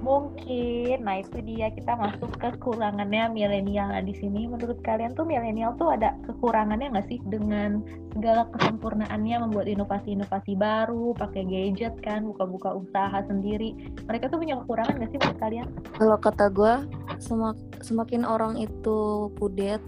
mungkin. 0.00 1.02
Nah 1.02 1.20
itu 1.22 1.38
dia. 1.42 1.70
Kita 1.72 1.98
masuk 1.98 2.30
ke 2.38 2.54
kekurangannya 2.54 3.30
milenial. 3.32 3.90
Nah, 3.90 4.02
di 4.02 4.14
sini 4.16 4.46
menurut 4.46 4.78
kalian 4.82 5.14
tuh 5.14 5.26
milenial 5.26 5.74
tuh 5.76 5.92
ada 5.94 6.14
kekurangannya 6.26 6.92
nggak 6.94 7.08
sih 7.10 7.18
dengan 7.26 7.82
segala 8.14 8.46
kesempurnaannya 8.54 9.36
membuat 9.46 9.66
inovasi-inovasi 9.68 10.58
baru 10.58 11.14
pakai 11.14 11.46
gadget 11.46 11.94
kan 12.02 12.26
buka-buka 12.26 12.74
usaha 12.74 13.18
sendiri. 13.26 13.74
Mereka 14.06 14.30
tuh 14.30 14.38
punya 14.40 14.58
kekurangan 14.64 14.94
nggak 14.98 15.10
sih 15.14 15.20
buat 15.22 15.38
kalian? 15.38 15.66
Kalau 15.98 16.16
kata 16.18 16.44
gue 16.50 16.74
semak, 17.18 17.56
semakin 17.82 18.22
orang 18.22 18.58
itu 18.58 19.28
kudet 19.38 19.82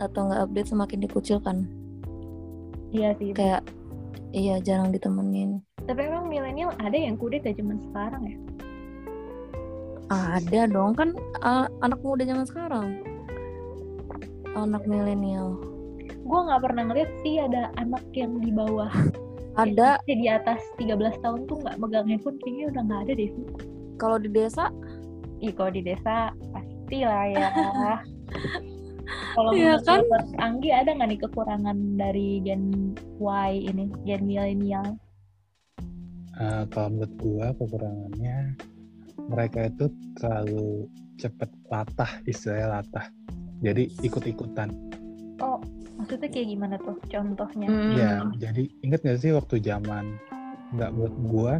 atau 0.00 0.28
nggak 0.28 0.48
update 0.48 0.70
semakin 0.72 0.98
dikucilkan. 1.04 1.56
Iya 2.90 3.14
sih. 3.20 3.36
Kayak 3.36 3.62
iya 4.34 4.58
jarang 4.64 4.90
ditemenin. 4.90 5.62
Tapi 5.84 6.06
emang 6.06 6.28
milenial 6.28 6.74
ada 6.80 6.94
yang 6.94 7.16
kudet 7.16 7.42
ya 7.46 7.54
zaman 7.56 7.80
sekarang 7.90 8.22
ya 8.26 8.49
ada 10.10 10.66
dong 10.66 10.92
kan 10.98 11.14
a- 11.40 11.70
anak 11.86 12.02
muda 12.02 12.26
zaman 12.26 12.46
sekarang. 12.46 12.88
Anak 14.58 14.82
milenial. 14.84 15.54
Gue 16.26 16.40
nggak 16.50 16.62
pernah 16.66 16.82
ngeliat 16.90 17.10
sih 17.22 17.38
ada 17.38 17.70
anak 17.78 18.02
yang 18.12 18.42
di 18.42 18.50
bawah. 18.50 18.90
Ada. 19.54 20.02
Yang 20.10 20.20
di 20.20 20.28
atas 20.28 20.60
13 20.78 21.14
tahun 21.22 21.46
tuh 21.46 21.62
nggak 21.62 21.78
megang 21.78 22.06
handphone 22.10 22.38
kayaknya 22.42 22.66
udah 22.74 22.82
nggak 22.86 23.00
ada 23.06 23.12
deh. 23.14 23.30
Kalau 23.98 24.16
di 24.18 24.28
desa? 24.30 24.64
Ih, 25.40 25.54
kalau 25.54 25.70
di 25.70 25.82
desa 25.86 26.34
pasti 26.52 26.98
lah 27.06 27.24
ya. 27.30 27.48
Kalau 29.30 29.50
Iya 29.54 29.78
menurut 29.78 29.86
kan? 29.86 30.00
Anggi 30.42 30.70
ada 30.74 30.90
nggak 30.90 31.08
nih 31.10 31.20
kekurangan 31.22 31.78
dari 31.98 32.28
Gen 32.42 32.94
Y 33.18 33.50
ini 33.70 33.84
Gen 34.02 34.22
milenial? 34.26 34.98
Eh, 36.40 36.62
kalau 36.72 36.88
menurut 36.94 37.14
gua 37.20 37.46
kekurangannya 37.54 38.58
mereka 39.28 39.68
itu 39.68 39.90
terlalu 40.16 40.88
cepet 41.16 41.50
latah 41.68 42.10
istilahnya 42.24 42.80
latah. 42.80 43.06
Jadi 43.60 43.92
ikut-ikutan. 44.00 44.72
Oh 45.40 45.60
maksudnya 45.96 46.28
kayak 46.32 46.48
gimana 46.48 46.76
tuh 46.80 46.96
contohnya? 47.04 47.68
Hmm. 47.68 47.92
ya 47.92 48.12
jadi 48.40 48.62
inget 48.80 49.00
gak 49.04 49.20
sih 49.20 49.32
waktu 49.32 49.60
zaman 49.60 50.16
nggak 50.72 50.90
buat 50.96 51.14
gua 51.28 51.54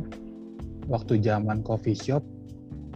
waktu 0.88 1.20
zaman 1.20 1.60
coffee 1.60 1.96
shop 1.96 2.24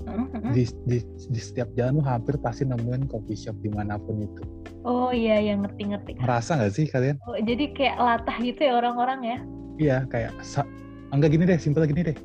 Mhm. 0.04 0.52
di, 0.52 0.68
di, 0.84 0.98
di 1.00 1.40
setiap 1.40 1.72
jalan 1.72 1.96
lu 1.96 2.04
hampir 2.04 2.36
pasti 2.36 2.68
nemuin 2.68 3.08
coffee 3.08 3.40
shop 3.40 3.56
di 3.64 3.72
mana 3.72 3.96
pun 3.96 4.20
itu. 4.20 4.42
Oh 4.84 5.08
iya 5.08 5.40
yang 5.40 5.64
ngerti-ngerti 5.64 6.20
merasa 6.20 6.60
nggak 6.60 6.72
sih 6.76 6.84
kalian? 6.84 7.16
Oh, 7.24 7.40
jadi 7.40 7.72
kayak 7.72 7.96
latah 7.96 8.36
gitu 8.36 8.68
ya 8.68 8.72
orang-orang 8.76 9.20
ya? 9.24 9.38
Iya 9.80 9.96
kayak 10.12 10.36
sa- 10.44 10.68
enggak 11.08 11.32
gini 11.32 11.48
deh 11.48 11.56
simpel 11.56 11.88
gini 11.88 12.04
deh. 12.04 12.16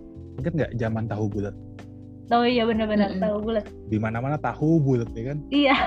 Inget 0.44 0.54
nggak 0.60 0.72
zaman 0.76 1.08
tahu 1.08 1.32
bulat 1.32 1.56
oh 2.30 2.46
iya 2.46 2.64
benar-benar 2.64 3.10
Mm-mm. 3.12 3.22
tahu 3.22 3.38
bulat 3.42 3.66
di 3.88 3.98
mana-mana 3.98 4.38
tahu 4.38 4.78
bulat 4.78 5.10
ya 5.12 5.24
kan 5.30 5.38
iya 5.50 5.78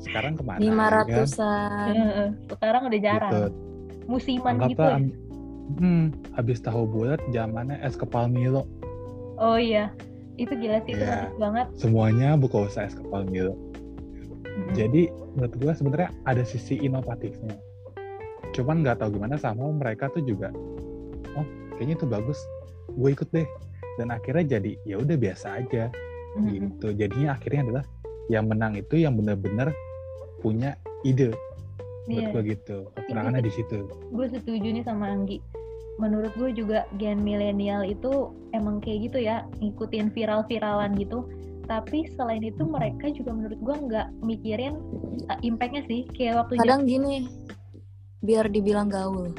sekarang 0.00 0.32
ke 0.32 0.42
mana 0.42 0.58
lima 0.58 0.74
ya 0.76 0.80
kan? 0.80 0.94
ratusan 0.96 1.92
Heeh. 1.92 2.28
sekarang 2.48 2.82
udah 2.86 3.00
jarang 3.00 3.32
gitu. 3.32 3.48
musiman 4.06 4.54
gitu 4.64 4.80
Anggaplah 4.80 4.90
ya? 4.90 4.96
am- 4.96 5.16
hmm, 5.76 6.04
habis 6.32 6.58
tahu 6.58 6.82
bulat 6.84 7.20
zamannya 7.28 7.76
es 7.78 7.94
kepal 7.94 8.26
Milo 8.26 8.64
oh 9.36 9.56
iya 9.56 9.92
itu 10.34 10.52
gila 10.52 10.80
sih 10.82 10.94
itu 10.94 11.00
Iya. 11.00 11.28
bagus 11.28 11.36
banget 11.36 11.66
semuanya 11.76 12.28
buka 12.34 12.64
usaha 12.64 12.84
es 12.84 12.94
kepal 12.94 13.22
Milo 13.24 13.52
Mm-mm. 13.52 14.72
jadi 14.72 15.10
menurut 15.34 15.54
gua 15.58 15.72
sebenarnya 15.72 16.10
ada 16.24 16.42
sisi 16.42 16.78
inovatifnya 16.78 17.54
cuman 18.50 18.82
nggak 18.82 18.98
tahu 18.98 19.14
gimana 19.14 19.36
sama 19.36 19.68
mereka 19.68 20.10
tuh 20.10 20.24
juga 20.24 20.50
oh 21.32 21.46
kayaknya 21.76 21.94
itu 21.94 22.06
bagus 22.08 22.38
gue 22.90 23.08
ikut 23.08 23.28
deh 23.30 23.46
dan 24.00 24.16
akhirnya 24.16 24.56
jadi 24.56 24.72
ya 24.88 24.96
udah 24.96 25.16
biasa 25.20 25.60
aja 25.60 25.92
Mm-mm. 26.40 26.48
gitu. 26.56 26.96
Jadinya 26.96 27.36
akhirnya 27.36 27.60
adalah 27.68 27.84
yang 28.32 28.48
menang 28.48 28.80
itu 28.80 28.96
yang 28.96 29.12
benar-benar 29.20 29.76
punya 30.40 30.80
ide. 31.04 31.36
Menurut 32.08 32.32
gue 32.32 32.42
gitu. 32.56 32.78
Kekurangannya 32.96 33.44
di 33.44 33.52
situ. 33.52 33.84
gue 33.92 34.26
setuju 34.32 34.68
nih 34.72 34.84
sama 34.88 35.12
Anggi. 35.12 35.44
Menurut 36.00 36.32
gue 36.40 36.50
juga 36.56 36.88
gen 36.96 37.20
milenial 37.20 37.84
itu 37.84 38.32
emang 38.56 38.80
kayak 38.80 39.12
gitu 39.12 39.18
ya 39.20 39.44
ngikutin 39.60 40.16
viral-viralan 40.16 40.96
gitu. 40.96 41.28
Tapi 41.68 42.08
selain 42.16 42.42
itu 42.42 42.64
mereka 42.64 43.12
juga 43.12 43.36
menurut 43.36 43.60
gue 43.60 43.76
nggak 43.84 44.06
mikirin 44.24 44.80
uh, 45.28 45.38
impactnya 45.44 45.84
sih. 45.84 46.08
Kayak 46.16 46.48
waktu 46.48 46.56
kadang 46.64 46.88
gini 46.88 47.28
biar 48.24 48.48
dibilang 48.48 48.88
gaul 48.88 49.32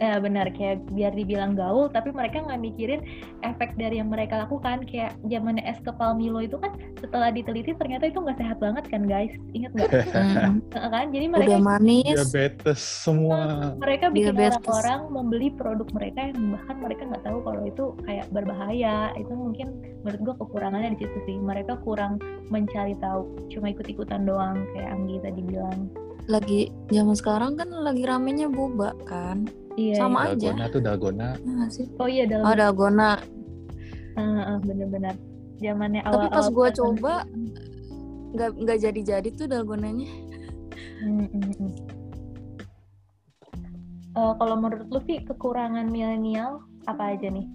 ya 0.00 0.16
benar 0.16 0.48
kayak 0.56 0.80
biar 0.96 1.12
dibilang 1.12 1.52
gaul 1.52 1.92
tapi 1.92 2.08
mereka 2.08 2.40
nggak 2.40 2.56
mikirin 2.56 3.04
efek 3.44 3.76
dari 3.76 4.00
yang 4.00 4.08
mereka 4.08 4.40
lakukan. 4.48 4.88
Kayak 4.88 5.14
zamannya 5.28 5.62
es 5.68 5.76
kepal 5.84 6.16
Milo 6.16 6.40
itu 6.40 6.56
kan 6.56 6.72
setelah 6.98 7.28
diteliti 7.28 7.76
ternyata 7.76 8.08
itu 8.08 8.18
nggak 8.18 8.40
sehat 8.40 8.56
banget 8.58 8.84
kan 8.88 9.04
guys? 9.04 9.32
Ingat 9.52 9.70
nggak? 9.76 9.90
Hmm, 10.10 10.60
kan? 10.72 11.12
Jadi 11.12 11.26
mereka 11.28 11.60
udah 11.60 11.62
manis. 11.62 12.16
Diabetes 12.16 12.80
semua. 12.80 13.72
Mereka 13.78 14.10
bikin 14.10 14.32
Diabetes. 14.34 14.56
orang-orang 14.64 15.00
membeli 15.12 15.48
produk 15.54 15.88
mereka 15.92 16.32
yang 16.32 16.56
bahkan 16.56 16.76
mereka 16.80 17.02
nggak 17.06 17.24
tahu 17.24 17.38
kalau 17.44 17.62
itu 17.68 17.84
kayak 18.08 18.26
berbahaya. 18.32 19.12
Itu 19.14 19.32
mungkin 19.36 19.68
menurut 20.02 20.20
gua 20.24 20.34
kekurangannya 20.40 20.96
di 20.96 20.98
situ 21.04 21.18
sih. 21.28 21.36
Mereka 21.36 21.84
kurang 21.84 22.18
mencari 22.48 22.96
tahu 22.98 23.28
cuma 23.52 23.70
ikut-ikutan 23.70 24.24
doang 24.24 24.64
kayak 24.74 24.90
Anggi 24.96 25.16
tadi 25.22 25.40
bilang 25.44 25.92
lagi 26.28 26.68
zaman 26.92 27.16
sekarang 27.16 27.52
kan 27.56 27.68
lagi 27.70 28.04
ramenya 28.04 28.50
boba 28.50 28.92
kan? 29.08 29.48
Iya 29.78 30.02
Sama 30.02 30.34
iya. 30.34 30.36
aja. 30.36 30.48
dalgona 30.52 30.66
tuh 30.68 30.80
dalgona. 30.82 31.28
Sih? 31.70 31.86
Oh 31.96 32.08
iya 32.10 32.26
dalam 32.26 32.44
oh 32.44 32.54
dalgona. 32.56 33.12
Ah, 34.18 34.56
ah, 34.56 34.58
bener-bener. 34.60 35.14
Zamannya 35.60 36.02
awal 36.08 36.26
tapi 36.26 36.26
pas 36.32 36.46
gua 36.50 36.68
coba 36.72 37.14
nggak 38.30 38.50
nggak 38.58 38.78
jadi 38.82 39.00
jadi 39.04 39.28
tuh 39.36 39.46
dalgonanya. 39.48 40.08
Hmm, 41.00 41.28
Eh, 44.10 44.32
kalau 44.42 44.56
menurut 44.58 44.90
lu 44.90 44.98
Vi 45.06 45.22
kekurangan 45.22 45.86
milenial 45.86 46.66
apa 46.90 47.14
aja 47.14 47.30
nih? 47.30 47.46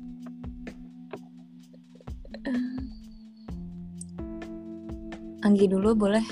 Anggi 5.44 5.68
dulu 5.68 5.94
boleh 5.94 6.24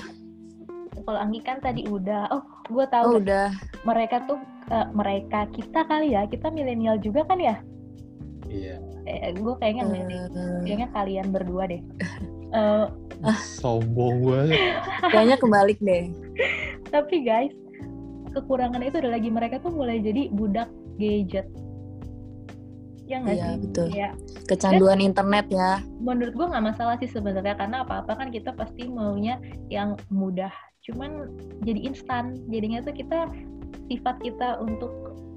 kalau 1.04 1.18
Anggi 1.20 1.40
kan 1.44 1.60
tadi 1.60 1.84
udah 1.84 2.32
oh 2.32 2.44
gue 2.72 2.84
tahu 2.88 3.04
oh 3.04 3.12
dah. 3.20 3.20
udah. 3.20 3.48
Mereka 3.84 4.16
tuh 4.24 4.40
eh, 4.72 4.88
mereka 4.96 5.46
kita 5.52 5.84
kali 5.84 6.16
ya 6.16 6.24
kita 6.28 6.48
milenial 6.48 6.96
juga 7.00 7.28
kan 7.28 7.38
ya? 7.38 7.56
Iya. 8.48 8.80
Eh, 9.04 9.36
gue 9.36 9.54
kayaknya 9.60 9.84
Eh, 9.84 10.28
kayaknya 10.64 10.88
kalian 10.92 11.28
berdua 11.32 11.68
deh. 11.68 11.82
Eh, 12.54 12.86
sombong 13.58 14.22
banget. 14.22 14.62
Kayaknya 15.10 15.36
kebalik 15.42 15.78
deh. 15.82 16.06
Tapi 16.86 17.26
guys 17.26 17.50
kekurangannya 18.30 18.94
itu 18.94 18.98
ada 19.02 19.10
lagi 19.10 19.26
mereka 19.26 19.58
tuh 19.58 19.74
mulai 19.74 19.98
jadi 19.98 20.30
budak 20.30 20.70
gadget 20.98 21.46
ya 23.04 23.20
nggak 23.20 23.36
Iya, 23.36 23.46
sih? 23.46 23.56
betul. 23.60 23.86
ya 23.92 24.08
kecanduan 24.48 25.00
internet 25.00 25.46
ya. 25.48 25.80
Menurut 26.00 26.32
gue 26.32 26.46
nggak 26.48 26.64
masalah 26.64 26.96
sih 26.98 27.08
sebenarnya 27.08 27.54
karena 27.54 27.84
apa-apa 27.84 28.16
kan 28.16 28.28
kita 28.28 28.52
pasti 28.52 28.88
maunya 28.88 29.36
yang 29.68 29.96
mudah. 30.08 30.52
Cuman 30.84 31.28
jadi 31.64 31.80
instan. 31.84 32.36
Jadinya 32.48 32.80
tuh 32.80 32.92
kita 32.92 33.28
sifat 33.88 34.16
kita 34.20 34.60
untuk 34.60 34.92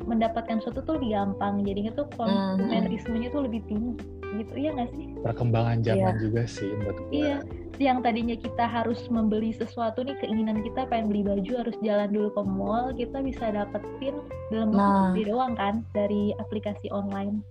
mendapatkan 0.07 0.63
sesuatu 0.63 0.83
tuh 0.83 0.93
lebih 0.99 1.15
gampang. 1.15 1.63
Jadinya 1.63 1.91
tuh 1.95 2.07
konsumerismenya 2.15 3.29
tuh 3.31 3.43
lebih 3.43 3.59
tinggi. 3.67 3.95
Gitu 4.39 4.53
iya 4.59 4.69
nggak 4.75 4.91
sih? 4.95 5.05
Perkembangan 5.23 5.77
zaman 5.83 6.15
juga 6.19 6.43
sih 6.47 6.67
menurut 6.67 6.97
gue 6.99 7.11
iya 7.15 7.37
yang 7.79 8.01
tadinya 8.01 8.33
kita 8.33 8.65
harus 8.65 9.05
membeli 9.07 9.49
sesuatu 9.51 10.01
nih 10.01 10.17
keinginan 10.17 10.59
kita 10.59 10.85
pengen 10.85 11.07
beli 11.07 11.21
baju 11.21 11.51
harus 11.57 11.77
jalan 11.79 12.09
dulu 12.09 12.29
ke 12.31 12.41
mall 12.43 12.89
kita 12.91 13.21
bisa 13.21 13.45
dapetin 13.47 14.17
dalam 14.49 14.69
Nah. 14.71 15.13
waktu 15.13 15.25
doang 15.25 15.53
kan 15.53 15.85
dari 15.91 16.33
aplikasi 16.37 16.89
online 16.89 17.45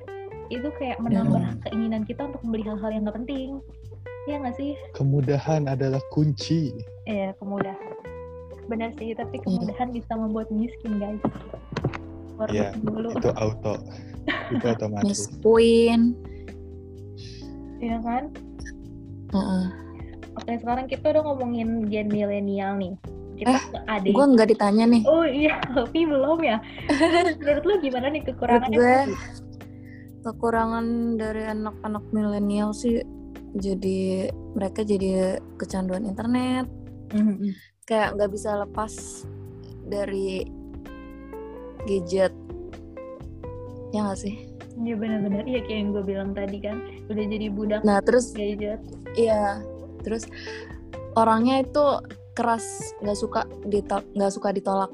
itu 0.48 0.66
kayak 0.74 0.98
menambah 0.98 1.38
Hmm. 1.38 1.58
keinginan 1.64 2.02
kita 2.02 2.22
untuk 2.24 2.42
membeli 2.42 2.64
hal-hal 2.64 2.90
yang 2.90 3.02
nggak 3.04 3.18
penting 3.20 3.50
Iya 4.26 4.42
nggak 4.42 4.56
sih 4.56 4.74
kemudahan 4.92 5.62
adalah 5.66 6.02
kunci 6.08 6.74
Iya, 7.06 7.30
kemudahan. 7.38 7.94
Benar 8.66 8.90
sih, 8.98 9.14
tapi 9.14 9.38
kemudahan 9.38 9.94
bisa 9.94 10.10
membuat 10.12 10.50
miskin, 10.50 10.98
guys. 10.98 11.22
Iya, 12.50 12.74
dulu. 12.76 13.14
itu 13.14 13.30
auto 13.38 13.78
itu 14.50 14.66
otomatis 14.66 15.30
Queen 15.46 16.18
Iya 17.78 18.02
kan? 18.02 18.34
Heeh. 19.30 19.64
Oke, 20.36 20.52
sekarang 20.54 20.84
kita 20.84 21.10
udah 21.10 21.22
ngomongin 21.24 21.68
gen 21.86 22.08
milenial 22.08 22.76
nih. 22.76 22.94
Kita 23.34 23.52
Eh, 23.52 23.62
ke 23.66 23.78
adik. 23.86 24.12
gue 24.12 24.26
nggak 24.26 24.48
ditanya 24.48 24.84
nih 24.86 25.02
Oh 25.04 25.20
iya, 25.22 25.60
tapi 25.68 26.04
belum 26.04 26.40
ya. 26.40 26.56
Menurut 27.36 27.64
lu 27.64 27.74
gimana 27.80 28.06
nih 28.08 28.22
kekurangannya? 28.22 28.72
gue 28.72 28.96
kekurangan 30.22 30.86
dari 31.14 31.46
anak-anak 31.46 32.02
milenial 32.10 32.72
sih 32.72 32.98
jadi 33.54 34.26
mereka 34.52 34.82
jadi 34.82 35.08
kecanduan 35.54 36.02
internet 36.02 36.66
Mhm. 37.08 37.54
kayak 37.84 38.12
nggak 38.12 38.34
bisa 38.34 38.58
lepas 38.58 39.22
dari 39.84 40.42
gadget 41.84 42.34
ya 43.92 44.02
nggak 44.02 44.18
sih 44.18 44.34
Iya 44.76 44.92
benar-benar. 44.94 45.44
Iya 45.44 45.60
kayak 45.62 45.78
yang 45.78 45.88
gue 45.90 46.04
bilang 46.04 46.30
tadi 46.32 46.58
kan, 46.58 46.76
udah 47.06 47.24
jadi 47.24 47.46
budak 47.48 47.80
nah 47.80 47.96
terus 47.98 48.34
gadget. 48.34 48.82
iya 49.14 49.62
terus 50.06 50.30
orangnya 51.12 51.60
itu 51.60 51.82
keras 52.32 52.62
nggak 53.00 53.18
suka 53.18 53.40
ditol 53.66 53.98
nggak 54.14 54.30
suka 54.30 54.48
ditolak 54.50 54.92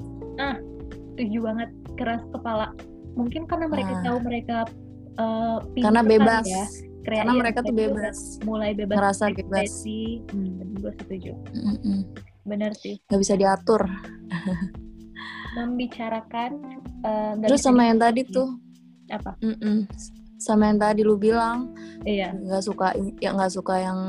Setuju 1.13 1.45
banget, 1.45 1.69
keras 1.95 2.25
kepala. 2.27 2.73
Mungkin 3.13 3.45
karena 3.45 3.69
mereka 3.69 3.93
Nah. 3.93 4.03
tahu 4.03 4.19
mereka 4.23 4.57
uh, 5.21 5.61
karena 5.77 6.01
pintar 6.01 6.09
bebas 6.09 6.45
ya. 6.49 6.65
Krea- 7.03 7.21
karena 7.21 7.35
mereka 7.37 7.59
tuh 7.61 7.75
bebas 7.77 8.17
mulai 8.41 8.73
bebas 8.73 8.97
Ngerasa 8.97 9.25
bebas. 9.29 9.45
berekspresi. 9.45 10.25
Hmm, 10.33 10.73
gue 10.73 10.93
setuju. 10.97 11.33
Mm-mm. 11.53 11.99
Benar 12.43 12.73
sih. 12.73 12.97
nggak 13.05 13.21
bisa 13.21 13.35
diatur 13.37 13.85
Membicarakan 15.53 16.51
nggak 17.37 17.45
terus 17.45 17.61
sama 17.61 17.85
yang 17.85 18.01
di- 18.01 18.05
tadi 18.09 18.21
tuh 18.25 18.49
apa? 19.13 19.37
mm-mm. 19.45 19.85
Sama 20.43 20.67
yang 20.67 20.79
tadi 20.79 21.01
lu 21.01 21.15
bilang 21.15 21.71
Iya. 22.03 22.35
nggak 22.35 22.63
suka 22.63 22.87
ya 23.23 23.31
nggak 23.31 23.53
suka 23.53 23.75
yang 23.79 24.01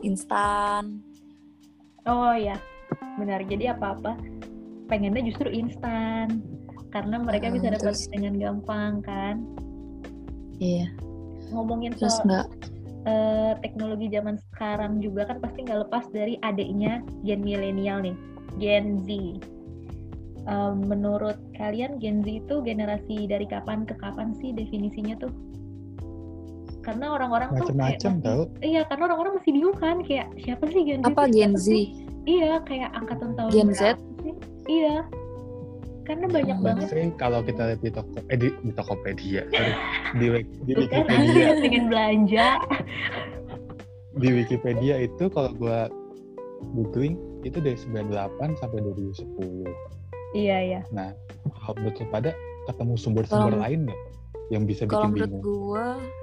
instan 0.00 1.00
Oh 2.02 2.32
ya, 2.32 2.56
benar. 3.16 3.44
Jadi 3.44 3.68
apa-apa 3.68 4.16
pengennya 4.86 5.20
justru 5.22 5.48
instan 5.48 6.40
karena 6.88 7.20
mereka 7.20 7.48
Hmm, 7.48 7.54
bisa 7.54 7.66
dapat 7.70 7.92
terus- 7.92 8.08
dengan 8.08 8.34
gampang 8.36 8.92
kan. 9.00 9.36
iya 10.56 10.88
Ngomongin 11.48 11.92
terus 11.92 12.16
soal 12.18 12.48
eh, 13.00 13.52
teknologi 13.60 14.08
zaman 14.08 14.36
sekarang 14.48 15.00
juga 15.00 15.24
kan 15.24 15.40
pasti 15.40 15.64
nggak 15.64 15.88
lepas 15.88 16.04
dari 16.08 16.36
adiknya 16.40 17.00
gen 17.22 17.40
milenial 17.40 18.00
nih, 18.00 18.16
Gen 18.56 19.00
Z. 19.04 19.08
Menurut 20.80 21.36
kalian 21.54 21.96
Gen 21.96 22.20
Z 22.20 22.42
itu 22.42 22.54
generasi 22.60 23.24
dari 23.24 23.44
kapan 23.44 23.84
ke 23.84 23.92
kapan 23.94 24.32
sih 24.36 24.50
definisinya 24.50 25.16
tuh? 25.16 25.32
Karena 26.80 27.06
orang-orang 27.10 27.48
tuh 27.54 27.70
masih- 27.70 28.20
tau 28.20 28.42
Iya, 28.58 28.82
karena 28.84 29.02
orang-orang 29.06 29.32
masih 29.36 29.50
bingung 29.52 29.76
kan 29.76 30.00
kayak 30.00 30.32
siapa 30.38 30.64
sih 30.66 30.80
Gen 30.82 31.00
Z? 31.00 31.06
apa 31.06 31.22
itu 31.22 31.34
Gen 31.34 31.52
Z 31.52 31.60
sih? 31.62 31.84
Iya, 32.22 32.52
kayak 32.62 32.90
angkatan 32.94 33.30
tahun 33.34 33.50
Gen 33.50 33.70
Z? 33.70 33.82
sih? 34.18 34.34
Iya. 34.66 34.96
Karena 36.00 36.26
banyak 36.26 36.56
Hmm. 36.56 36.66
banget 36.66 36.82
Maksudnya 36.82 37.08
kalau 37.14 37.40
kita 37.40 37.62
lihat 37.64 37.80
di 37.80 37.90
toko 37.90 38.18
eh 38.24 38.36
di, 38.36 38.48
di 38.56 38.72
Tokopedia 38.72 39.42
sorry, 39.46 39.72
di, 40.12 40.26
di 40.64 40.72
Wikipedia 40.74 41.46
pengen 41.62 41.84
belanja. 41.86 42.46
di 44.12 44.28
Wikipedia 44.34 44.94
itu 44.98 45.24
kalau 45.28 45.54
gua 45.54 45.86
googling 46.74 47.14
itu 47.40 47.56
dari 47.56 47.78
98 47.78 48.10
sampai 48.54 48.82
2010 48.82 49.70
Iya, 50.30 50.56
iya. 50.60 50.80
Nah, 50.88 51.10
kalau 51.56 51.74
menurut 51.76 52.06
pada 52.08 52.30
ketemu 52.64 52.94
sumber-sumber 52.96 53.54
lain 53.56 53.86
nggak 53.86 54.00
yang 54.48 54.62
bisa 54.64 54.82
kalau 54.84 55.06
bikin 55.06 55.10
menurut 55.12 55.30
bingung? 55.30 55.42
gua 55.42 55.86
Kalau- 55.94 56.18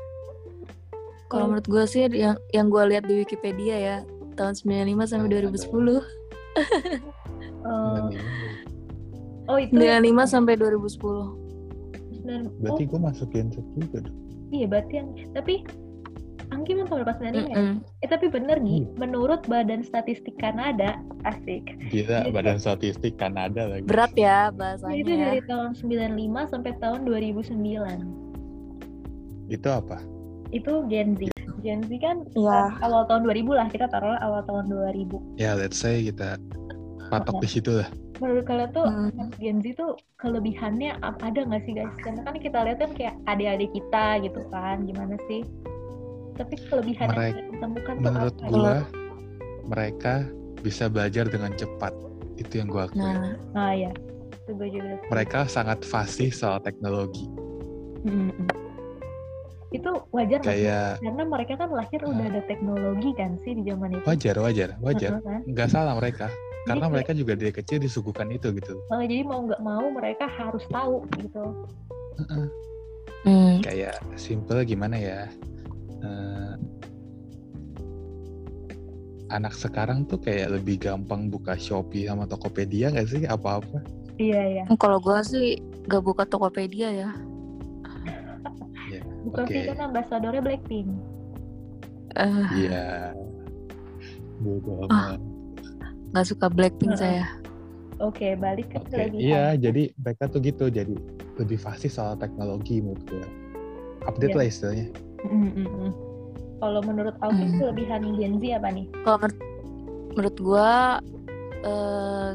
kalau 1.28 1.46
menurut 1.48 1.68
gua 1.68 1.84
sih 1.84 2.06
yang 2.06 2.36
yang 2.50 2.68
gua 2.68 2.84
lihat 2.86 3.04
di 3.04 3.16
Wikipedia 3.18 3.76
ya 3.76 3.98
tahun 4.34 4.54
95 4.54 5.06
sampai 5.08 5.28
Aduh. 5.30 5.52
2010 5.52 6.02
Eh, 6.58 6.64
Dan 7.60 8.04
ini, 8.10 8.18
oh 9.46 9.58
itu 9.58 9.74
95 9.74 10.26
sampai 10.26 10.54
2010 10.56 11.36
sembilan- 12.18 12.50
berarti 12.58 12.84
oh, 12.84 12.88
gue 12.88 13.00
masukin 13.00 13.46
juga 13.50 13.98
dong. 14.02 14.18
iya 14.50 14.66
berarti 14.66 14.94
yang 14.96 15.08
tapi 15.32 15.56
Anggi 16.48 16.80
tahun 16.80 16.88
berapa 16.88 17.12
95 17.14 17.44
ya? 17.44 17.56
Mm-mm. 17.60 17.74
Eh 18.00 18.08
tapi 18.08 18.32
bener 18.32 18.58
nih, 18.58 18.80
Hmm. 18.82 18.96
menurut 18.98 19.44
Badan 19.46 19.84
Statistik 19.84 20.40
Kanada, 20.40 20.96
asik. 21.22 21.76
Gila. 21.92 22.32
Badan 22.32 22.56
Statistik 22.56 23.20
Kanada 23.20 23.68
lagi. 23.68 23.84
berat 23.84 24.16
ya 24.16 24.48
Itu 24.48 24.56
bahasanya 24.56 25.04
dari 25.04 25.42
tahun 25.44 25.76
95 25.76 26.48
sampai 26.48 26.72
tahun 26.80 27.04
2009. 27.04 28.00
Itu 29.50 29.68
apa? 29.68 30.00
Itu 30.50 30.88
Gen 30.88 31.16
Z. 31.16 31.28
Gen 31.60 31.84
Z 31.84 31.92
kan 32.00 32.24
eh, 32.24 32.70
awal 32.82 33.04
tahun 33.06 33.26
2000 33.26 33.52
lah, 33.52 33.68
kita 33.68 33.86
taruh 33.88 34.16
awal 34.18 34.42
tahun 34.46 34.70
2000. 34.70 35.20
Ya, 35.36 35.54
let's 35.54 35.76
say 35.76 36.02
kita 36.02 36.40
patok 37.08 37.40
di 37.40 37.50
situ 37.50 37.72
lah. 37.74 37.90
Menurut 38.18 38.46
kalian 38.46 38.70
tuh 38.72 38.86
Hmm. 38.86 39.30
Gen 39.38 39.60
Z 39.62 39.76
tuh 39.76 39.94
kelebihannya 40.18 40.98
ada 41.02 41.40
nggak 41.40 41.64
sih 41.64 41.74
guys? 41.74 41.94
Karena 42.00 42.22
kan 42.24 42.36
kita 42.36 42.58
lihat 42.64 42.78
kan 42.80 42.92
kayak 42.94 43.16
adik-adik 43.26 43.72
kita 43.72 44.06
gitu 44.22 44.42
kan, 44.50 44.84
gimana 44.84 45.16
sih? 45.28 45.42
Tapi 46.34 46.54
kelebihan 46.66 47.06
yang 47.06 47.14
Mereka- 47.14 47.38
kita 47.40 47.58
temukan 47.60 47.94
tuh 47.94 48.04
Menurut 48.04 48.36
gua, 48.46 48.76
mereka 49.66 50.14
bisa 50.60 50.86
belajar 50.88 51.26
dengan 51.26 51.52
cepat. 51.54 51.94
Itu 52.38 52.54
yang 52.56 52.70
gua 52.70 52.86
akui. 52.86 53.02
nah 53.02 53.34
Ah 53.54 53.74
ya, 53.74 53.90
itu 54.38 54.52
gue 54.54 54.70
juga. 54.70 55.02
Mereka 55.10 55.50
sangat 55.50 55.82
fasih 55.82 56.30
soal 56.30 56.62
teknologi. 56.62 57.26
Mm-mm. 58.06 58.46
Itu 59.68 59.90
wajar? 60.10 60.40
Kayak 60.40 61.04
Karena 61.04 61.24
mereka 61.28 61.54
kan 61.60 61.70
lahir 61.72 62.00
udah 62.00 62.26
ada 62.26 62.42
teknologi 62.48 63.12
kan 63.14 63.36
sih 63.44 63.52
di 63.52 63.64
zaman 63.68 63.92
itu. 63.94 64.06
wajar, 64.08 64.36
wajar, 64.40 64.70
wajar. 64.80 65.12
Kan? 65.20 65.42
Nggak 65.44 65.70
salah 65.70 65.94
mereka. 65.96 66.28
Karena 66.64 66.84
kayak- 66.84 66.94
mereka 67.00 67.12
juga 67.16 67.34
dari 67.36 67.52
kecil 67.52 67.78
disuguhkan 67.80 68.28
itu 68.30 68.48
gitu. 68.52 68.76
Oh, 68.88 69.00
jadi 69.00 69.24
mau 69.24 69.44
nggak 69.44 69.60
mau 69.60 69.88
mereka 69.88 70.28
harus 70.28 70.64
tahu 70.68 71.04
gitu. 71.16 71.44
Heeh. 72.18 72.46
hmm. 73.24 73.56
Kayak 73.62 73.96
simple 74.16 74.64
gimana 74.64 74.96
ya? 74.96 75.20
eh, 75.98 76.54
anak 79.28 79.52
sekarang 79.52 80.06
tuh 80.06 80.22
kayak 80.22 80.56
lebih 80.56 80.80
gampang 80.80 81.28
buka 81.28 81.58
Shopee 81.58 82.06
sama 82.06 82.24
Tokopedia 82.24 82.94
nggak 82.94 83.08
sih 83.10 83.22
apa-apa? 83.26 83.84
Iya 84.18 84.62
ya. 84.62 84.64
kalau 84.78 84.98
gua 84.98 85.22
sih 85.22 85.58
gak 85.86 86.02
buka 86.02 86.24
Tokopedia 86.24 86.90
Ya, 86.90 87.10
Bukan 89.28 89.44
Oke. 89.44 89.52
sih 89.52 89.62
kan 89.66 89.80
ambasadornya 89.84 90.40
Blackpink. 90.40 90.88
Eh, 92.16 92.48
Iya. 92.58 93.12
Bodoh 94.40 94.88
Ah. 94.88 95.14
amat. 95.14 95.22
nggak 96.08 96.24
suka 96.26 96.48
Blackpink 96.48 96.96
Heeh. 96.96 97.20
saya 97.20 97.26
Oke, 98.00 98.34
balik 98.34 98.70
ke 98.70 98.78
Oke, 98.80 98.90
kelebihan. 98.90 99.20
iya, 99.20 99.44
jadi 99.60 99.90
mereka 99.98 100.24
tuh 100.28 100.40
gitu, 100.40 100.70
jadi 100.70 100.94
lebih 101.36 101.58
fasih 101.58 101.90
soal 101.90 102.14
teknologi 102.16 102.78
menurut 102.78 103.02
gue. 103.04 103.26
Update 104.06 104.32
Iya. 104.32 104.38
lah 104.38 104.46
istilahnya. 104.46 104.88
Mm-mm-mm. 105.20 105.90
Kalau 106.58 106.82
menurut 106.82 107.18
Alvin 107.20 107.52
Hmm. 107.52 107.60
kelebihan 107.60 108.02
Gen 108.16 108.38
Z 108.38 108.56
apa 108.56 108.70
nih? 108.72 108.86
kalau 109.04 109.18
menurut, 109.20 109.40
menurut 110.12 110.38
gua 110.40 110.72
eh, 111.60 112.32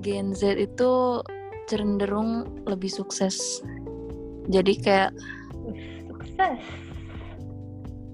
Gen 0.00 0.30
Z 0.30 0.56
itu 0.56 0.90
cenderung 1.66 2.30
lebih 2.62 2.88
sukses 2.88 3.58
jadi 4.46 4.72
kayak 4.78 5.10
sukses. 6.06 6.58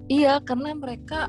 iya 0.09 0.39
karena 0.43 0.75
mereka 0.77 1.29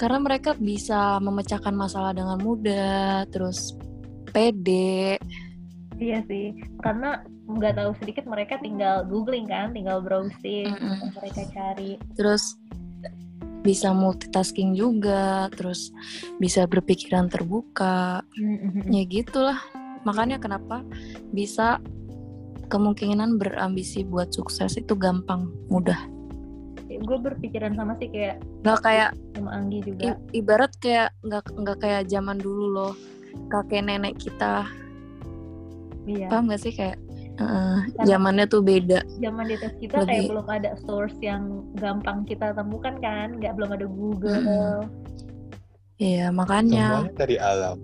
karena 0.00 0.18
mereka 0.18 0.58
bisa 0.58 1.22
memecahkan 1.22 1.74
masalah 1.76 2.10
dengan 2.10 2.38
mudah 2.40 3.22
terus 3.30 3.76
pede 4.32 5.20
Iya 6.02 6.18
sih, 6.26 6.50
karena 6.82 7.22
nggak 7.46 7.78
tahu 7.78 7.94
sedikit 8.02 8.26
mereka 8.26 8.58
tinggal 8.58 9.06
googling 9.06 9.46
kan, 9.46 9.70
tinggal 9.70 10.02
browsing, 10.02 10.66
Mm-mm. 10.74 11.14
mereka 11.14 11.46
cari. 11.54 11.94
terus 12.18 12.58
bisa 13.62 13.94
multitasking 13.94 14.74
juga 14.74 15.46
terus 15.54 15.94
bisa 16.42 16.66
berpikiran 16.66 17.30
terbuka 17.30 18.26
Mm-mm. 18.34 18.90
ya 18.90 19.06
gitulah 19.06 19.58
makanya 20.02 20.42
kenapa 20.42 20.82
bisa 21.30 21.78
kemungkinan 22.66 23.36
berambisi 23.36 24.02
buat 24.02 24.30
sukses 24.30 24.74
itu 24.74 24.94
gampang 24.94 25.50
mudah. 25.66 25.98
Gue 26.92 27.18
berpikiran 27.18 27.72
sama 27.72 27.96
sih 27.96 28.06
kayak 28.06 28.36
nggak 28.62 28.80
kayak 28.82 29.10
sama 29.32 29.50
Anggi 29.50 29.80
juga. 29.82 30.12
i- 30.12 30.38
ibarat 30.38 30.72
kayak 30.78 31.10
nggak 31.22 31.44
nggak 31.56 31.78
kayak 31.80 32.02
zaman 32.06 32.36
dulu 32.36 32.64
loh 32.68 32.92
kakek 33.48 33.82
nenek 33.82 34.20
kita. 34.20 34.68
Iya. 36.04 36.28
Paham 36.28 36.50
gak 36.50 36.60
sih 36.60 36.74
kayak 36.74 36.98
eh, 37.32 37.78
zamannya 38.04 38.44
tuh 38.44 38.60
beda. 38.60 39.00
Zaman 39.18 39.48
di 39.48 39.54
atas 39.56 39.72
kita 39.80 40.04
kayak 40.04 40.10
Lebih- 40.20 40.30
belum 40.36 40.48
ada 40.50 40.70
source 40.84 41.16
yang 41.18 41.42
gampang 41.74 42.28
kita 42.28 42.52
temukan 42.52 42.92
kan 43.00 43.40
nggak 43.40 43.54
belum 43.56 43.70
ada 43.72 43.86
Google. 43.88 44.42
Iya 45.96 46.28
makanya. 46.28 47.06
Semuanya 47.06 47.14
dari 47.16 47.36
alam. 47.38 47.78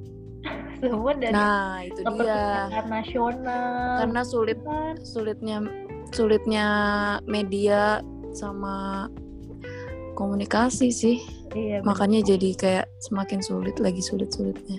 semua 0.82 1.12
dari 1.14 1.34
nah 1.34 1.82
itu 1.82 2.00
dia. 2.06 2.68
nasional 2.86 3.94
karena 4.04 4.22
sulit 4.22 4.58
kan? 4.62 4.94
sulitnya 5.02 5.56
sulitnya 6.14 6.66
media 7.28 8.00
sama 8.32 9.08
komunikasi 10.16 10.90
sih. 10.90 11.18
Iya 11.56 11.80
makanya 11.80 12.20
jadi 12.20 12.50
kayak 12.58 12.86
semakin 13.00 13.40
sulit 13.40 13.80
lagi 13.80 14.04
sulit 14.04 14.28
sulitnya 14.34 14.76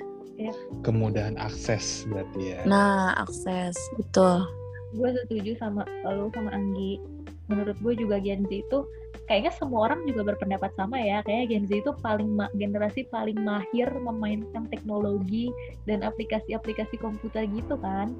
Kemudahan 0.85 1.35
akses 1.35 2.07
berarti 2.07 2.55
ya. 2.55 2.59
nah 2.63 3.11
akses 3.19 3.75
betul. 3.99 4.47
Gue 4.95 5.11
setuju 5.11 5.53
sama 5.59 5.83
lo 6.07 6.31
sama 6.31 6.55
Anggi. 6.55 6.97
Menurut 7.51 7.75
gue 7.83 7.93
juga 7.99 8.21
Gen 8.23 8.45
Z 8.47 8.63
itu 8.63 8.79
kayaknya 9.29 9.53
semua 9.53 9.85
orang 9.85 10.01
juga 10.09 10.33
berpendapat 10.33 10.73
sama 10.73 10.97
ya. 10.97 11.21
Kayak 11.21 11.53
Gen 11.53 11.65
Z 11.69 11.71
itu 11.85 11.91
paling 12.01 12.29
ma- 12.33 12.51
generasi 12.57 13.05
paling 13.13 13.37
mahir 13.37 13.85
memainkan 14.01 14.65
teknologi 14.73 15.53
dan 15.85 16.01
aplikasi-aplikasi 16.01 16.97
komputer 16.97 17.45
gitu 17.53 17.77
kan. 17.77 18.17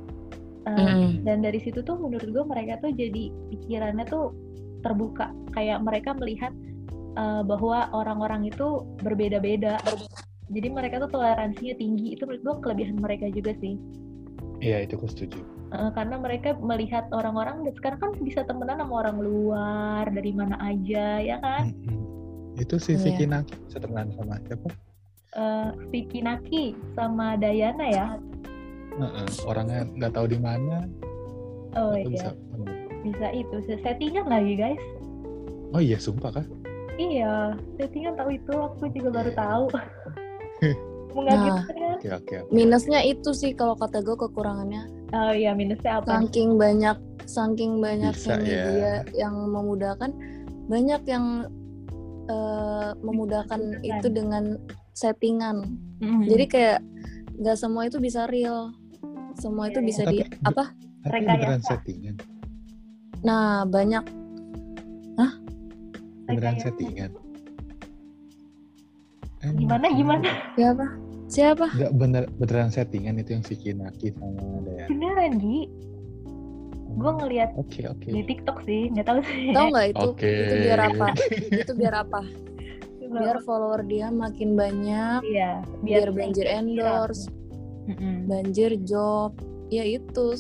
Eh, 0.70 0.78
Mm-mm. 0.78 1.26
dan 1.26 1.42
dari 1.42 1.58
situ 1.58 1.82
tuh 1.82 1.98
menurut 1.98 2.30
gue 2.30 2.46
mereka 2.46 2.78
tuh 2.86 2.94
jadi 2.94 3.34
pikirannya 3.50 4.06
tuh 4.06 4.38
terbuka. 4.86 5.34
Kayak 5.58 5.82
mereka 5.82 6.14
melihat 6.14 6.54
eh, 7.18 7.42
bahwa 7.42 7.90
orang-orang 7.92 8.54
itu 8.54 8.86
berbeda-beda. 9.02 9.82
Jadi 10.54 10.68
mereka 10.70 11.02
tuh 11.02 11.10
toleransinya 11.10 11.74
tinggi. 11.82 12.14
Itu 12.14 12.30
menurut 12.30 12.46
gue 12.46 12.56
kelebihan 12.70 13.02
mereka 13.02 13.26
juga 13.34 13.58
sih. 13.58 13.82
Iya 14.62 14.86
itu 14.86 14.94
gue 15.00 15.10
setuju. 15.10 15.59
Eh, 15.70 15.92
karena 15.94 16.18
mereka 16.18 16.58
melihat 16.58 17.06
orang-orang 17.10 17.62
dan 17.62 17.74
sekarang 17.74 18.00
kan 18.00 18.12
bisa 18.18 18.42
temenan 18.42 18.82
sama 18.82 19.06
orang 19.06 19.18
luar 19.18 20.10
dari 20.10 20.34
mana 20.34 20.58
aja 20.58 21.22
ya 21.22 21.38
kan 21.38 21.70
Mm-mm. 21.70 21.98
Itu 22.58 22.76
si 22.76 22.94
Iya. 22.94 23.06
Vicky 23.06 23.26
Naki 23.26 23.54
bisa 23.64 23.78
temenan 23.78 24.10
sama 24.14 24.42
siapa? 24.44 24.70
Eh, 25.32 25.70
Vicky 25.88 26.20
Naki 26.20 26.64
sama 26.94 27.38
Dayana 27.38 27.86
ya 27.86 28.08
Heeh, 28.92 29.28
orangnya 29.46 29.86
nggak 29.88 30.12
tahu 30.12 30.26
di 30.28 30.36
mana, 30.36 30.90
oh 31.72 31.94
iya 31.94 32.10
bisa. 32.10 32.30
bisa 33.00 33.28
itu 33.32 33.56
settingan 33.80 34.26
lagi 34.26 34.54
guys 34.56 34.82
Oh 35.70 35.80
iya, 35.80 35.96
sumpah 35.96 36.34
kah? 36.34 36.46
iya 36.98 37.54
settingan 37.78 38.18
tahu 38.18 38.34
itu 38.34 38.52
aku 38.52 38.90
juga 38.90 39.22
baru 39.22 39.32
Iya. 39.32 39.38
tahu 39.38 39.64
mengagetkan 41.16 41.64
kan 41.70 41.96
Oke 41.96 42.10
oke. 42.12 42.36
oke. 42.42 42.50
minusnya 42.50 43.00
itu 43.02 43.32
sih 43.32 43.54
kalau 43.54 43.74
kata 43.74 44.02
gue 44.02 44.18
kekurangannya 44.18 44.84
oh 45.10 45.32
iya 45.32 45.52
minusnya 45.52 46.00
apa 46.00 46.22
saking 46.22 46.56
banyak 46.56 46.98
saking 47.24 47.78
banyaknya 47.78 48.12
Bisa, 48.12 48.36
ya. 48.38 48.64
media 48.66 48.94
yang 49.16 49.36
memudahkan 49.36 50.12
banyak 50.66 51.02
yang 51.06 51.26
eh, 52.26 52.90
memudahkan 53.00 53.62
itu 53.82 54.08
dengan 54.08 54.58
settingan 54.94 55.78
Mm. 56.00 56.24
jadi 56.26 56.46
kayak 56.48 56.80
nggak 57.36 57.56
semua 57.56 57.84
itu 57.84 57.98
bisa 57.98 58.24
real 58.26 58.72
semua 59.36 59.68
itu 59.68 59.80
Iya, 59.80 59.86
bisa 59.86 60.02
iya. 60.04 60.10
di 60.10 60.18
Tapi- 60.22 60.40
apa 60.46 60.64
Tapi 61.00 61.12
Rekayasa. 61.12 61.36
beneran 61.36 61.62
settingan. 61.62 62.16
nah 63.20 63.46
banyak 63.64 64.04
Beneran 66.26 66.56
Rekayasa. 66.56 66.64
settingan. 66.68 67.12
Gimana 69.56 69.88
gimana 69.90 70.28
siapa 70.54 70.86
siapa 71.30 71.70
Nggak 71.72 71.94
bener 71.96 72.24
beneran 72.36 72.70
settingan 72.70 73.22
itu 73.22 73.38
yang 73.38 73.44
Vicky 73.46 73.72
Naki 73.72 74.12
sama 74.18 74.42
Daya. 74.66 74.86
beneran 74.90 75.38
Gi 75.38 75.60
gue 76.90 77.12
ngeliat 77.22 77.50
Oke 77.56 77.86
oke. 77.86 78.10
di 78.10 78.22
TikTok 78.26 78.66
sih 78.66 78.90
nggak 78.92 79.06
tahu 79.08 79.20
sih 79.24 79.54
tahu 79.54 79.66
nggak 79.72 79.88
itu 79.94 80.08
Oke. 80.10 80.26
itu 80.28 80.56
biar 80.68 80.80
apa 80.84 81.08
itu 81.54 81.72
biar 81.78 81.96
apa 81.96 82.22
biar 83.10 83.38
follower 83.42 83.82
dia 83.86 84.10
makin 84.10 84.58
banyak 84.58 85.22
iya 85.24 85.62
biar 85.82 86.10
banjir 86.12 86.46
endorse 86.46 87.30
Mm-mm. 87.88 88.26
banjir 88.28 88.76
job 88.84 89.34
ya 89.70 89.86
itu 89.86 90.34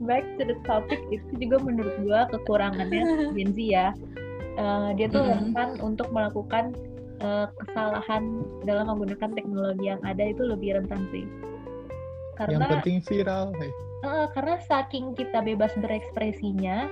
back 0.00 0.24
to 0.40 0.48
the 0.48 0.56
topic 0.64 0.98
itu 1.12 1.30
juga 1.36 1.60
menurut 1.62 1.94
gua 2.02 2.24
kekurangannya 2.32 3.32
Gen 3.36 3.52
Z 3.52 3.58
ya 3.60 3.88
Eh, 4.60 4.90
dia 4.98 5.06
tuh 5.08 5.22
Mm-mm. 5.24 5.54
rentan 5.54 5.78
untuk 5.80 6.10
melakukan 6.12 6.74
eh, 7.20 7.46
kesalahan 7.60 8.24
dalam 8.64 8.88
menggunakan 8.88 9.30
teknologi 9.32 9.84
yang 9.86 10.00
ada 10.02 10.24
itu 10.24 10.42
lebih 10.42 10.76
rentan 10.76 11.04
sih 11.08 11.24
Yang 12.40 12.48
karena 12.56 12.66
penting 12.72 12.98
viral. 13.04 13.44
Hey. 13.56 13.70
eh, 14.00 14.26
karena 14.32 14.56
saking 14.64 15.12
kita 15.12 15.38
bebas 15.40 15.72
berekspresinya 15.76 16.88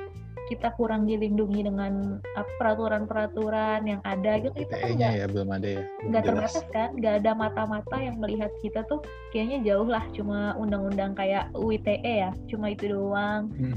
kita 0.47 0.73
kurang 0.77 1.05
dilindungi 1.05 1.61
dengan 1.61 2.25
peraturan-peraturan 2.57 3.85
yang 3.85 4.01
ada 4.01 4.41
gitu 4.41 4.57
kita 4.57 4.81
kan 4.81 4.97
nggak 4.97 5.13
ya 5.15 5.27
belum 5.29 5.49
ada 5.53 5.69
ya. 5.69 5.83
Nggak 6.09 6.23
terbatas 6.25 6.65
kan 6.73 6.89
nggak 6.97 7.15
ada 7.21 7.31
mata-mata 7.37 7.97
yang 8.01 8.17
melihat 8.17 8.49
kita 8.65 8.81
tuh 8.89 9.05
kayaknya 9.29 9.61
jauh 9.65 9.85
lah 9.85 10.01
cuma 10.17 10.57
undang-undang 10.57 11.13
kayak 11.13 11.53
UITE 11.53 12.01
ya 12.01 12.33
cuma 12.49 12.73
itu 12.73 12.89
doang 12.89 13.53
Hmm. 13.53 13.77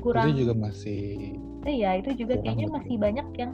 kurang 0.00 0.36
Itu 0.36 0.44
juga 0.44 0.54
masih 0.60 1.32
iya 1.64 1.96
itu 1.96 2.12
juga 2.12 2.36
kayaknya 2.36 2.68
betul. 2.68 2.76
masih 2.76 2.96
banyak 3.00 3.26
yang 3.40 3.52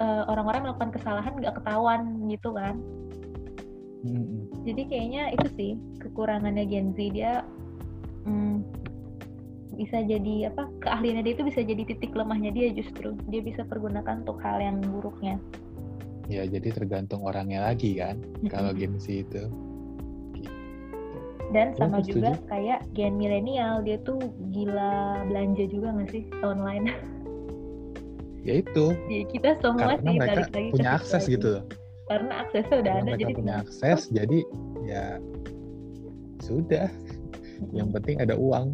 eh, 0.00 0.22
orang-orang 0.26 0.72
melakukan 0.72 0.90
kesalahan 0.90 1.36
nggak 1.36 1.54
ketahuan 1.60 2.02
gitu 2.26 2.50
kan 2.56 2.80
Mm-mm. 4.00 4.48
jadi 4.64 4.82
kayaknya 4.88 5.22
itu 5.36 5.46
sih 5.54 5.70
kekurangannya 6.00 6.64
Gen 6.64 6.96
Z 6.96 6.98
dia 7.12 7.44
hmm, 8.24 8.64
bisa 9.76 10.00
jadi 10.04 10.48
apa 10.48 10.68
keahliannya 10.80 11.24
dia 11.24 11.34
itu 11.36 11.44
bisa 11.44 11.60
jadi 11.60 11.82
titik 11.84 12.12
lemahnya 12.12 12.52
dia 12.52 12.72
justru 12.72 13.12
dia 13.28 13.40
bisa 13.40 13.64
pergunakan 13.64 14.24
untuk 14.24 14.40
hal 14.40 14.60
yang 14.60 14.80
buruknya 14.80 15.36
ya 16.30 16.46
jadi 16.46 16.70
tergantung 16.70 17.26
orangnya 17.26 17.66
lagi 17.66 17.98
kan. 17.98 18.22
Kalau 18.46 18.70
Gen 18.70 18.96
Z 18.96 19.26
itu. 19.26 19.50
dan 21.50 21.74
Oh, 21.74 21.90
sama 21.90 21.98
aku 21.98 22.14
juga 22.14 22.38
setuju. 22.38 22.46
kayak 22.46 22.80
gen 22.94 23.18
milenial 23.18 23.82
dia 23.82 23.98
tuh 24.06 24.22
gila 24.54 25.18
belanja 25.26 25.66
juga 25.66 25.90
nggak 25.98 26.08
sih 26.14 26.22
online 26.46 26.86
Ya 28.40 28.54
itu. 28.64 28.86
ya 29.06 29.22
kita 29.28 29.50
semua 29.60 29.94
Karena 29.94 30.00
sih 30.00 30.16
mereka 30.16 30.40
lagi 30.48 30.70
punya 30.72 30.90
akses 30.96 31.22
lagi. 31.24 31.34
gitu 31.36 31.48
loh. 31.58 31.64
karena 32.10 32.32
aksesnya 32.42 32.76
udah 32.80 32.90
Karena 32.90 32.98
ada 32.98 33.06
mereka 33.06 33.20
jadi 33.22 33.34
punya 33.38 33.54
akses, 33.62 34.00
jadi 34.10 34.38
ya 34.82 35.04
sudah. 36.40 36.88
Yang 37.70 37.88
penting 37.94 38.16
ada 38.18 38.34
uang. 38.34 38.66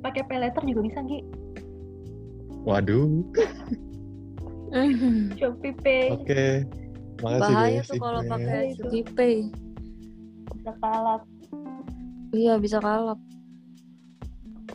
pakai 0.00 0.22
pay 0.26 0.38
letter 0.40 0.62
juga 0.64 0.80
bisa 0.88 1.00
Gi 1.04 1.20
Waduh. 2.64 3.22
Shopee 5.38 5.74
Pay 5.76 6.04
Oke. 6.12 6.44
Makasih 7.18 7.40
bahaya 7.50 7.80
tuh 7.82 7.96
kalau 7.98 8.20
pakai 8.24 8.62
Itu. 8.72 8.84
GPay 8.90 9.34
bisa 10.54 10.72
kalap 10.78 11.22
iya 12.30 12.54
bisa 12.60 12.78
kalap 12.78 13.18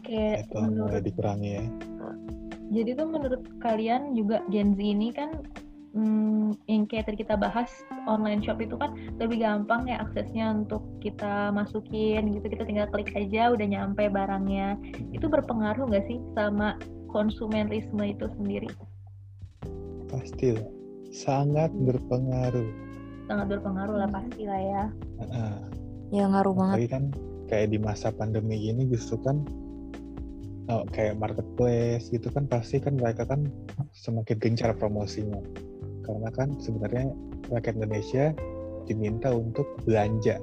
kayak 0.02 0.50
menurut 0.52 1.02
dikurangi 1.02 1.50
ya. 1.56 1.66
Jadi 2.74 2.98
tuh 2.98 3.08
menurut 3.08 3.42
kalian 3.62 4.18
juga 4.18 4.42
Gen 4.50 4.74
Z 4.74 4.80
ini 4.82 5.14
kan 5.14 5.30
hmm, 5.94 6.58
yang 6.66 6.90
kayak 6.90 7.08
tadi 7.08 7.22
kita 7.22 7.38
bahas 7.38 7.70
online 8.10 8.42
shop 8.42 8.58
itu 8.60 8.74
kan 8.76 8.92
lebih 9.22 9.46
gampang 9.46 9.86
ya 9.86 10.02
aksesnya 10.02 10.52
untuk 10.52 10.82
kita 11.00 11.54
masukin 11.54 12.34
gitu 12.34 12.46
kita 12.50 12.66
tinggal 12.66 12.90
klik 12.90 13.14
aja 13.14 13.54
udah 13.54 13.68
nyampe 13.70 14.10
barangnya 14.10 14.76
itu 15.14 15.30
berpengaruh 15.30 15.86
nggak 15.88 16.06
sih 16.10 16.18
sama 16.34 16.76
konsumerisme 17.10 18.02
itu 18.04 18.26
sendiri 18.36 18.70
Pasti 20.10 20.54
lah. 20.54 20.70
Sangat 21.10 21.70
berpengaruh. 21.74 22.70
sangat 23.24 23.56
berpengaruh 23.56 23.98
lah 23.98 24.10
pasti 24.12 24.44
lah 24.44 24.60
ya 24.60 24.84
Heeh. 25.24 25.54
ya 26.12 26.24
ngaruh 26.28 26.54
banget 26.54 26.76
Apalagi 26.76 26.90
kan 26.92 27.04
kayak 27.48 27.68
di 27.72 27.78
masa 27.80 28.12
pandemi 28.12 28.58
ini 28.60 28.84
justru 28.86 29.16
kan 29.24 29.46
oh, 30.72 30.84
kayak 30.92 31.20
marketplace 31.20 32.08
gitu 32.12 32.28
kan 32.32 32.48
pasti 32.48 32.80
kan 32.80 32.96
mereka 32.96 33.28
kan 33.28 33.48
semakin 33.92 34.38
gencar 34.40 34.72
promosinya. 34.78 35.40
Karena 36.04 36.30
kan 36.36 36.56
sebenarnya 36.60 37.12
rakyat 37.52 37.76
Indonesia 37.80 38.36
diminta 38.88 39.32
untuk 39.32 39.66
belanja. 39.88 40.40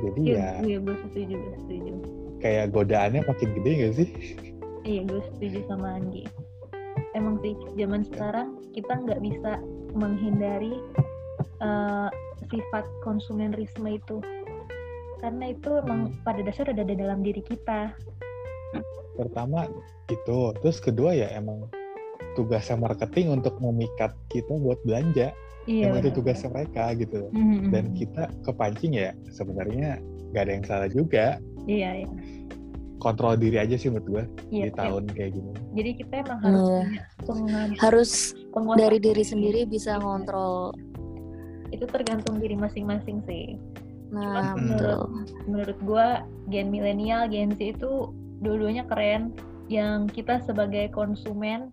Jadi 0.00 0.20
ya 0.32 0.56
iya 0.64 0.80
gue 0.80 0.96
setuju 1.08 1.36
gue 1.36 1.56
setuju. 1.68 1.92
kayak 2.40 2.72
godaannya 2.72 3.20
makin 3.28 3.48
gede 3.60 3.70
gak 3.84 3.94
sih? 4.00 4.08
Iya 4.88 5.00
gue 5.04 5.20
setuju 5.36 5.58
sama 5.68 6.00
Anggi. 6.00 6.24
Emang 7.12 7.36
sih 7.44 7.52
zaman 7.76 8.08
sekarang 8.08 8.56
kita 8.72 8.96
nggak 8.96 9.20
bisa 9.20 9.60
menghindari 9.92 10.80
eh, 11.60 12.08
sifat 12.48 12.88
konsumerisme 13.04 14.00
itu 14.00 14.24
karena 15.20 15.52
itu 15.52 15.70
emang 15.78 16.16
pada 16.22 16.40
dasar 16.40 16.68
ada 16.68 16.80
di 16.80 16.96
dalam 16.96 17.20
diri 17.20 17.40
kita. 17.40 17.92
Pertama 19.14 19.68
itu, 20.08 20.38
terus 20.58 20.80
kedua 20.80 21.12
ya 21.12 21.28
emang 21.30 21.68
tugasnya 22.34 22.78
marketing 22.78 23.36
untuk 23.36 23.60
memikat 23.60 24.16
kita 24.28 24.52
buat 24.56 24.80
belanja. 24.82 25.30
Iya. 25.68 25.92
emang 25.92 26.00
itu 26.02 26.10
tugasnya 26.16 26.48
mereka 26.50 26.96
gitu. 26.96 27.28
Mhm, 27.30 27.68
Dan 27.68 27.92
kita 27.92 28.32
kepancing 28.42 28.96
ya 28.96 29.12
sebenarnya 29.28 30.00
nggak 30.32 30.42
ada 30.42 30.52
yang 30.56 30.64
salah 30.64 30.88
juga. 30.88 31.36
Iya, 31.68 32.00
iya. 32.02 32.08
Kontrol 32.96 33.36
diri 33.36 33.60
aja 33.60 33.76
sih 33.76 33.92
menurut 33.92 34.08
gue 34.08 34.24
Iya, 34.50 34.64
di 34.66 34.70
iya. 34.72 34.76
tahun 34.76 35.04
kayak 35.12 35.30
gini. 35.36 35.52
Jadi 35.76 35.90
kita 36.00 36.14
emang 36.24 36.38
harus 36.40 36.64
Iya. 36.64 36.80
punya 36.80 37.02
pengam- 37.22 37.76
Harus 37.76 38.10
dari 38.74 38.96
diri 38.98 38.98
diri. 38.98 39.22
sendiri 39.22 39.60
bisa 39.68 39.92
Iya. 39.94 40.00
ngontrol. 40.00 40.56
Itu 41.70 41.84
tergantung 41.86 42.40
diri 42.40 42.56
masing-masing 42.56 43.20
sih. 43.24 43.60
Nah, 44.10 44.58
Hmm. 44.58 44.74
betul. 44.74 44.98
Menurut 45.46 45.78
gua 45.86 46.06
gen 46.50 46.68
milenial, 46.68 47.30
gen 47.30 47.54
Z 47.54 47.78
itu 47.78 48.10
dua-duanya 48.42 48.84
keren. 48.90 49.30
Yang 49.70 50.18
kita 50.18 50.42
sebagai 50.42 50.90
konsumen 50.90 51.70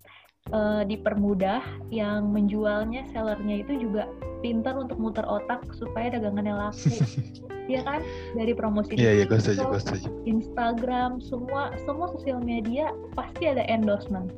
eh, 0.47 0.83
dipermudah, 0.87 1.59
yang 1.91 2.31
menjualnya 2.31 3.03
sellernya 3.11 3.67
itu 3.67 3.83
juga 3.83 4.07
pintar 4.39 4.79
untuk 4.79 4.95
muter 4.95 5.27
otak 5.27 5.59
supaya 5.75 6.07
dagangannya 6.13 6.55
laku. 6.55 6.87
Iya 7.67 7.83
kan? 7.83 7.99
Dari 8.31 8.55
promosi 8.55 8.95
di 8.95 9.03
Iya 9.03 9.11
iya 9.11 9.25
gue 9.27 9.35
setuju 9.43 9.59
TikTok, 9.59 9.71
gue 9.75 9.81
setuju. 9.83 10.07
Instagram, 10.23 11.19
semua 11.19 11.75
semua 11.83 12.07
sosial 12.15 12.39
media 12.39 12.95
pasti 13.11 13.43
ada 13.43 13.67
endorsement. 13.67 14.31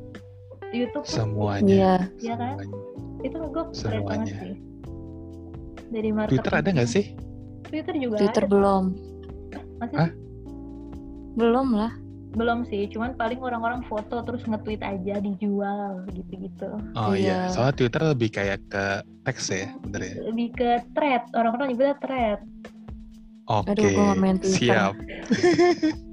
YouTube 0.74 1.06
Semuanya. 1.06 1.70
Iya. 1.70 1.96
Iya 2.26 2.36
kan? 2.42 2.56
semuanya. 2.58 3.22
itu 3.22 3.38
gue 3.38 3.64
keren 3.70 4.02
banget 4.10 4.28
sih. 4.34 4.56
Dari 5.94 6.10
marketing. 6.10 6.32
Twitter 6.42 6.54
ada 6.58 6.70
nggak 6.74 6.90
sih? 6.90 7.06
Twitter 7.69 7.93
juga 7.95 8.17
Twitter 8.17 8.43
ada. 8.43 8.51
belum. 8.51 8.84
Masih 9.79 9.95
Hah? 9.95 10.12
Belum 11.36 11.69
lah. 11.71 11.93
belum 12.29 12.62
sih, 12.63 12.86
cuman 12.86 13.17
paling 13.17 13.41
orang-orang 13.41 13.82
foto 13.86 14.21
terus 14.21 14.45
nge-tweet 14.45 14.86
aja 14.86 15.17
dijual 15.17 16.05
gitu-gitu. 16.10 16.69
Oh 16.93 17.17
iya, 17.17 17.49
Iya. 17.49 17.49
soalnya 17.49 17.73
Twitter 17.73 18.01
lebih 18.05 18.29
kayak 18.29 18.62
ke 18.67 18.86
teks 19.25 19.49
ya, 19.49 19.73
bener 19.82 20.01
ya? 20.03 20.13
Lebih 20.29 20.47
ke 20.53 20.69
thread, 20.93 21.25
orang-orang 21.34 21.73
nyebutnya 21.73 21.97
thread. 21.97 22.39
Oke, 23.47 23.73
Aduh, 23.73 24.13
Twitter. 24.13 24.45
siap. 24.45 24.93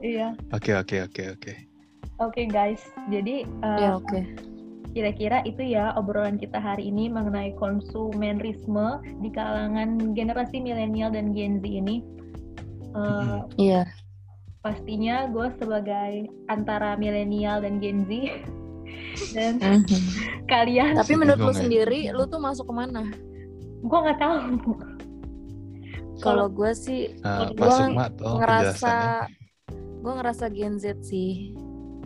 Iya. 0.00 0.36
Oke 0.50 0.72
oke 0.74 0.96
oke 1.02 1.22
oke. 1.32 1.52
Oke 2.20 2.42
guys, 2.44 2.80
jadi 3.08 3.48
uh, 3.60 3.78
Ya 3.78 3.90
oke. 3.96 4.20
Kira-kira 4.94 5.42
itu 5.42 5.74
ya 5.74 5.90
obrolan 5.98 6.38
kita 6.38 6.56
hari 6.56 6.86
ini 6.86 7.10
mengenai 7.10 7.50
konsumerisme 7.58 9.02
di 9.20 9.28
kalangan 9.28 10.14
generasi 10.14 10.62
milenial 10.62 11.10
dan 11.10 11.34
Gen 11.34 11.58
Z 11.58 11.66
ini. 11.66 12.06
Uh, 12.94 13.42
Mm-mm. 13.42 13.58
Iya. 13.58 13.82
pastinya 14.62 15.26
gue 15.28 15.50
sebagai 15.60 16.30
antara 16.46 16.94
milenial 16.94 17.58
dan 17.60 17.82
Gen 17.82 18.06
Z 18.06 18.10
dan 19.36 19.58
Mhm. 19.60 20.00
kalian 20.46 20.94
Tapi 20.94 21.12
menurut 21.18 21.42
lu 21.42 21.52
sendiri, 21.52 22.08
lu 22.14 22.24
tuh 22.24 22.38
masuk 22.38 22.70
ke 22.70 22.74
mana? 22.74 23.02
gue 23.84 23.98
nggak 24.00 24.16
tahu 24.16 24.38
Kalau 26.22 26.46
gue 26.48 26.70
sih 26.72 27.12
Gua 27.20 27.50
Pak 27.52 27.68
Sukma 27.68 28.06
tolong 28.14 28.38
ngerasa, 28.40 28.96
gue 30.00 30.12
ngerasa 30.14 30.44
Gen 30.54 30.74
Z 30.78 30.84
sih. 31.02 31.52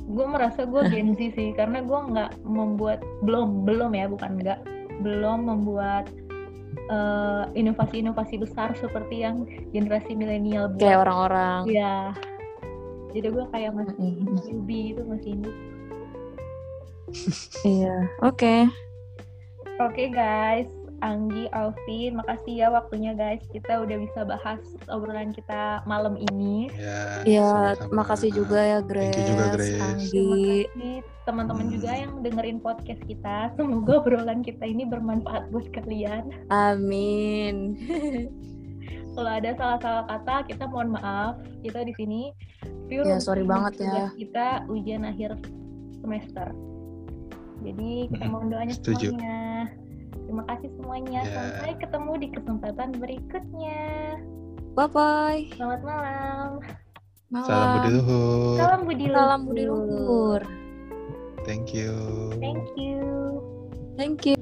Gue 0.08 0.26
merasa 0.26 0.64
gue 0.64 0.82
Gen 0.88 1.12
Z 1.12 1.36
sih 1.36 1.52
karena 1.52 1.80
gue 1.80 1.98
nggak 2.08 2.40
membuat 2.42 2.98
belum 3.20 3.64
belum 3.64 3.92
ya 3.92 4.08
bukan 4.08 4.40
nggak 4.40 4.60
belum 4.98 5.44
membuat 5.44 6.08
eh, 6.88 7.44
inovasi-inovasi 7.54 8.38
besar 8.38 8.72
seperti 8.74 9.20
yang 9.20 9.44
generasi 9.70 10.12
milenial 10.12 10.68
buat 10.70 10.80
Kayak 10.80 11.00
orang-orang. 11.04 11.60
ya 11.66 12.16
jadi 13.08 13.28
gue 13.28 13.44
kayak 13.48 13.72
masih 13.74 14.10
Mhm. 14.16 14.36
newbie 14.44 14.86
itu 14.92 15.02
masih 15.04 15.30
hidup 15.34 15.56
Iya. 17.64 17.96
Oke. 18.20 18.68
oke 19.78 20.04
guys 20.10 20.68
Anggi, 21.00 21.46
Alvin, 21.50 22.16
makasih 22.16 22.54
ya 22.56 22.68
waktunya 22.68 23.12
guys. 23.12 23.38
Kita 23.46 23.78
udah 23.78 23.96
bisa 23.96 24.20
bahas 24.22 24.58
obrolan 24.86 25.30
kita 25.30 25.80
malam 25.84 26.18
ini. 26.26 26.66
Ya, 26.72 27.22
Ya, 27.22 27.46
sama-sama. 27.76 27.92
makasih 27.96 28.30
juga 28.32 28.58
ya 28.58 28.78
Grace, 28.80 29.12
Thank 29.12 29.20
you 29.20 29.28
juga, 29.28 29.44
Grace. 29.50 29.70
Terima 29.70 29.86
Anggi. 29.86 30.08
kasih 30.64 30.96
teman-teman 31.22 31.64
Hmm. 31.64 31.74
juga 31.74 31.90
yang 31.92 32.12
dengerin 32.18 32.58
podcast 32.58 33.02
kita. 33.04 33.36
Semoga 33.54 33.92
obrolan 33.96 34.40
kita 34.40 34.64
ini 34.64 34.82
bermanfaat 34.84 35.48
buat 35.48 35.66
kalian. 35.70 36.34
Amin. 36.48 37.76
Kalau 39.12 39.30
ada 39.32 39.50
salah-salah 39.52 40.04
kata, 40.08 40.46
kita 40.46 40.64
mohon 40.66 40.92
maaf. 40.92 41.34
Kita 41.60 41.82
di 41.82 41.90
sini 41.92 42.30
pure 42.86 43.02
Ya, 43.04 43.18
sorry 43.18 43.42
banget 43.42 43.82
ya. 43.82 44.10
Kita 44.12 44.46
ujian 44.66 45.02
akhir 45.02 45.34
semester. 45.96 46.54
Jadi 47.58 48.06
kita 48.08 48.22
Mm-mm, 48.22 48.30
mohon 48.30 48.48
doanya 48.48 48.70
setuju. 48.72 49.10
semuanya. 49.10 49.74
Terima 50.28 50.44
kasih 50.44 50.68
semuanya. 50.76 51.24
Ya. 51.24 51.32
Sampai 51.32 51.72
ketemu 51.80 52.12
di 52.20 52.28
kesempatan 52.36 52.88
berikutnya. 53.00 53.80
Bye 54.76 54.88
bye. 54.92 55.40
Selamat 55.56 55.80
malam. 55.80 56.48
Malam. 57.32 57.48
Salam 57.48 57.68
budi 57.72 57.88
luhur. 57.96 58.56
Salam 58.60 58.80
budi 58.84 59.06
luhur. 59.08 59.16
Salam 59.16 59.40
budi 59.48 59.64
luhur. 59.64 60.40
Thank 61.48 61.72
you. 61.72 61.96
Thank 62.44 62.68
you. 62.76 63.00
Thank 63.96 64.28
you. 64.28 64.36